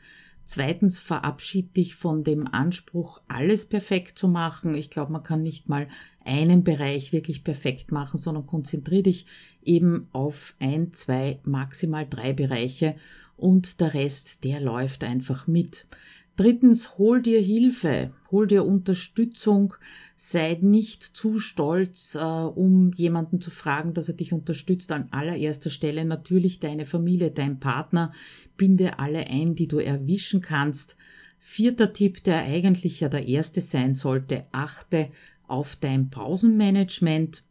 Zweitens, 0.52 0.98
verabschied 0.98 1.76
dich 1.76 1.94
von 1.94 2.24
dem 2.24 2.44
Anspruch, 2.48 3.20
alles 3.28 3.66
perfekt 3.66 4.18
zu 4.18 4.26
machen. 4.26 4.74
Ich 4.74 4.90
glaube, 4.90 5.12
man 5.12 5.22
kann 5.22 5.42
nicht 5.42 5.68
mal 5.68 5.86
einen 6.24 6.64
Bereich 6.64 7.12
wirklich 7.12 7.44
perfekt 7.44 7.92
machen, 7.92 8.18
sondern 8.18 8.46
konzentriere 8.46 9.04
dich 9.04 9.26
eben 9.62 10.08
auf 10.10 10.56
ein, 10.58 10.92
zwei, 10.92 11.38
maximal 11.44 12.04
drei 12.04 12.32
Bereiche 12.32 12.96
und 13.36 13.78
der 13.78 13.94
Rest, 13.94 14.42
der 14.42 14.58
läuft 14.58 15.04
einfach 15.04 15.46
mit. 15.46 15.86
Drittens, 16.34 16.96
hol 16.98 17.22
dir 17.22 17.40
Hilfe, 17.40 18.12
hol 18.30 18.46
dir 18.46 18.64
Unterstützung, 18.64 19.74
sei 20.16 20.58
nicht 20.62 21.02
zu 21.02 21.38
stolz, 21.38 22.14
äh, 22.14 22.18
um 22.18 22.92
jemanden 22.92 23.40
zu 23.40 23.50
fragen, 23.50 23.92
dass 23.92 24.08
er 24.08 24.14
dich 24.14 24.32
unterstützt. 24.32 24.90
An 24.90 25.08
allererster 25.10 25.70
Stelle 25.70 26.04
natürlich 26.06 26.58
deine 26.58 26.86
Familie, 26.86 27.30
dein 27.30 27.60
Partner, 27.60 28.12
binde 28.60 28.98
alle 28.98 29.26
ein, 29.28 29.54
die 29.54 29.68
du 29.68 29.78
erwischen 29.78 30.42
kannst. 30.42 30.94
Vierter 31.38 31.94
Tipp, 31.94 32.22
der 32.24 32.42
eigentlich 32.42 33.00
ja 33.00 33.08
der 33.08 33.26
erste 33.26 33.62
sein 33.62 33.94
sollte, 33.94 34.44
achte 34.52 35.08
auf 35.46 35.76
dein 35.76 36.10
Pausenmanagement. 36.10 37.42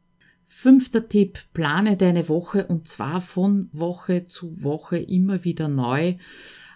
Fünfter 0.44 1.10
Tipp, 1.10 1.40
plane 1.52 1.98
deine 1.98 2.30
Woche 2.30 2.68
und 2.68 2.88
zwar 2.88 3.22
von 3.22 3.70
Woche 3.72 4.26
zu 4.26 4.64
Woche 4.64 4.98
immer 4.98 5.44
wieder 5.44 5.68
neu. 5.68 6.14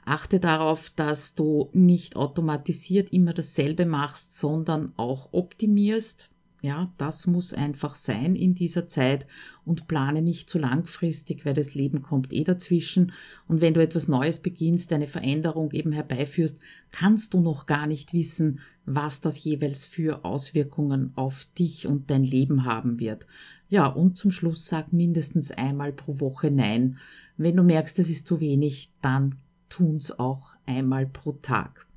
Achte 0.03 0.39
darauf, 0.39 0.89
dass 0.89 1.35
du 1.35 1.69
nicht 1.73 2.15
automatisiert 2.15 3.13
immer 3.13 3.33
dasselbe 3.33 3.85
machst, 3.85 4.35
sondern 4.35 4.93
auch 4.97 5.29
optimierst. 5.31 6.31
Ja, 6.63 6.93
das 6.97 7.27
muss 7.27 7.53
einfach 7.53 7.95
sein 7.95 8.37
in 8.37 8.55
dieser 8.55 8.87
Zeit 8.87 9.27
und 9.65 9.89
plane 9.89 10.21
nicht 10.21 10.49
zu 10.49 10.57
langfristig, 10.57 11.43
weil 11.45 11.53
das 11.53 11.73
Leben 11.73 12.01
kommt 12.01 12.31
eh 12.31 12.45
dazwischen. 12.45 13.11
Und 13.49 13.59
wenn 13.59 13.73
du 13.73 13.83
etwas 13.83 14.07
Neues 14.07 14.39
beginnst, 14.39 14.93
eine 14.93 15.07
Veränderung 15.07 15.71
eben 15.71 15.91
herbeiführst, 15.91 16.61
kannst 16.89 17.33
du 17.33 17.41
noch 17.41 17.65
gar 17.65 17.85
nicht 17.85 18.13
wissen, 18.13 18.61
was 18.85 19.19
das 19.19 19.43
jeweils 19.43 19.85
für 19.85 20.23
Auswirkungen 20.23 21.11
auf 21.15 21.47
dich 21.59 21.85
und 21.85 22.09
dein 22.09 22.23
Leben 22.23 22.63
haben 22.63 22.97
wird. 22.97 23.27
Ja, 23.67 23.87
und 23.87 24.17
zum 24.17 24.31
Schluss 24.31 24.65
sag 24.65 24.93
mindestens 24.93 25.51
einmal 25.51 25.91
pro 25.91 26.21
Woche 26.21 26.49
Nein. 26.49 26.97
Wenn 27.35 27.57
du 27.57 27.63
merkst, 27.63 27.99
es 27.99 28.09
ist 28.09 28.25
zu 28.25 28.39
wenig, 28.39 28.89
dann 29.01 29.35
tun's 29.67 30.17
auch 30.17 30.55
einmal 30.65 31.07
pro 31.07 31.33
Tag. 31.33 31.87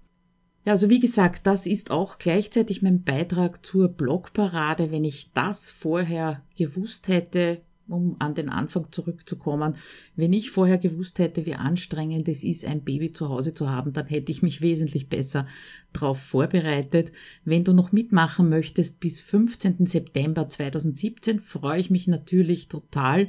Ja, 0.67 0.73
also 0.73 0.91
wie 0.91 0.99
gesagt, 0.99 1.47
das 1.47 1.65
ist 1.65 1.93
auch 1.93 2.19
gleichzeitig 2.19 2.83
mein 2.83 3.05
Beitrag 3.05 3.65
zur 3.65 3.87
Blogparade. 3.89 4.91
Wenn 4.91 5.05
ich 5.05 5.33
das 5.33 5.71
vorher 5.71 6.43
gewusst 6.57 7.07
hätte, 7.07 7.61
um 7.87 8.17
an 8.19 8.35
den 8.35 8.49
Anfang 8.49 8.91
zurückzukommen, 8.91 9.77
wenn 10.17 10.33
ich 10.33 10.51
vorher 10.51 10.79
gewusst 10.79 11.21
hätte, 11.21 11.47
wie 11.47 11.55
anstrengend 11.55 12.27
es 12.27 12.43
ist, 12.43 12.65
ein 12.65 12.83
Baby 12.83 13.13
zu 13.13 13.29
Hause 13.29 13.53
zu 13.53 13.71
haben, 13.71 13.93
dann 13.93 14.07
hätte 14.07 14.33
ich 14.33 14.43
mich 14.43 14.61
wesentlich 14.61 15.09
besser 15.09 15.47
darauf 15.93 16.19
vorbereitet. 16.19 17.13
Wenn 17.45 17.63
du 17.63 17.73
noch 17.73 17.93
mitmachen 17.93 18.49
möchtest 18.49 18.99
bis 18.99 19.21
15. 19.21 19.87
September 19.87 20.49
2017, 20.49 21.39
freue 21.39 21.79
ich 21.79 21.91
mich 21.91 22.09
natürlich 22.09 22.67
total. 22.67 23.29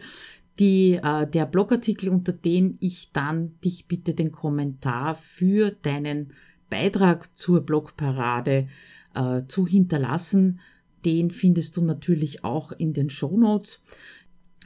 Die, 0.58 0.94
äh, 1.04 1.28
der 1.28 1.46
Blogartikel, 1.46 2.10
unter 2.10 2.34
den 2.34 2.78
ich 2.80 3.12
dann 3.12 3.60
dich 3.64 3.86
bitte 3.86 4.16
den 4.16 4.32
Kommentar 4.32 5.14
für 5.14 5.70
deinen 5.70 6.34
Beitrag 6.70 7.36
zur 7.38 7.62
Blogparade 7.62 8.68
äh, 9.16 9.44
zu 9.48 9.68
hinterlassen. 9.68 10.60
Den 11.06 11.32
findest 11.32 11.78
du 11.78 11.82
natürlich 11.82 12.44
auch 12.44 12.72
in 12.72 12.94
den 12.94 13.10
Show 13.10 13.38
Notes. 13.38 13.82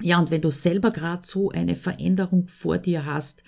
Ja, 0.01 0.19
und 0.19 0.31
wenn 0.31 0.41
du 0.41 0.49
selber 0.49 0.89
gerade 0.91 1.25
so 1.25 1.49
eine 1.49 1.75
Veränderung 1.75 2.47
vor 2.47 2.77
dir 2.77 3.05
hast, 3.05 3.43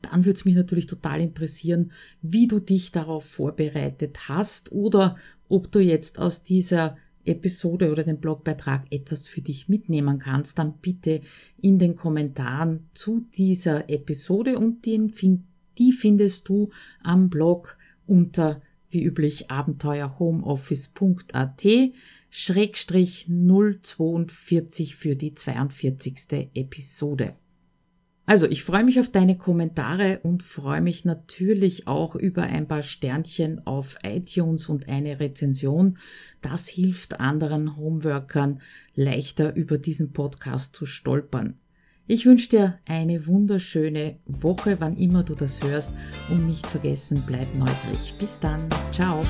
dann 0.00 0.24
würde 0.24 0.38
es 0.38 0.44
mich 0.44 0.54
natürlich 0.54 0.86
total 0.86 1.20
interessieren, 1.20 1.92
wie 2.22 2.46
du 2.46 2.60
dich 2.60 2.92
darauf 2.92 3.24
vorbereitet 3.24 4.28
hast 4.28 4.72
oder 4.72 5.16
ob 5.48 5.70
du 5.72 5.80
jetzt 5.80 6.18
aus 6.18 6.44
dieser 6.44 6.96
Episode 7.24 7.90
oder 7.90 8.04
dem 8.04 8.18
Blogbeitrag 8.18 8.86
etwas 8.90 9.28
für 9.28 9.42
dich 9.42 9.68
mitnehmen 9.68 10.18
kannst, 10.18 10.58
dann 10.58 10.78
bitte 10.78 11.20
in 11.60 11.78
den 11.78 11.94
Kommentaren 11.94 12.88
zu 12.94 13.26
dieser 13.36 13.90
Episode 13.90 14.58
und 14.58 14.86
die, 14.86 15.10
die 15.78 15.92
findest 15.92 16.48
du 16.48 16.70
am 17.02 17.28
Blog 17.28 17.77
unter 18.08 18.60
wie 18.90 19.04
üblich 19.04 19.50
abenteuerhomeoffice.at 19.50 21.66
Schrägstrich 22.30 23.26
042 23.28 24.96
für 24.96 25.16
die 25.16 25.32
42. 25.32 26.50
Episode. 26.54 27.34
Also, 28.26 28.46
ich 28.46 28.62
freue 28.62 28.84
mich 28.84 29.00
auf 29.00 29.08
deine 29.08 29.38
Kommentare 29.38 30.20
und 30.22 30.42
freue 30.42 30.82
mich 30.82 31.06
natürlich 31.06 31.86
auch 31.86 32.14
über 32.14 32.42
ein 32.42 32.68
paar 32.68 32.82
Sternchen 32.82 33.66
auf 33.66 33.96
iTunes 34.02 34.68
und 34.68 34.90
eine 34.90 35.18
Rezension. 35.18 35.96
Das 36.42 36.68
hilft 36.68 37.20
anderen 37.20 37.78
Homeworkern 37.78 38.60
leichter 38.94 39.56
über 39.56 39.78
diesen 39.78 40.12
Podcast 40.12 40.76
zu 40.76 40.84
stolpern. 40.84 41.58
Ich 42.10 42.24
wünsche 42.24 42.48
dir 42.48 42.78
eine 42.86 43.26
wunderschöne 43.26 44.16
Woche, 44.24 44.76
wann 44.80 44.96
immer 44.96 45.22
du 45.22 45.34
das 45.34 45.60
hörst 45.62 45.92
und 46.30 46.46
nicht 46.46 46.66
vergessen, 46.66 47.22
bleib 47.26 47.54
neugierig. 47.54 48.14
Bis 48.18 48.38
dann. 48.40 48.66
Ciao. 48.92 49.22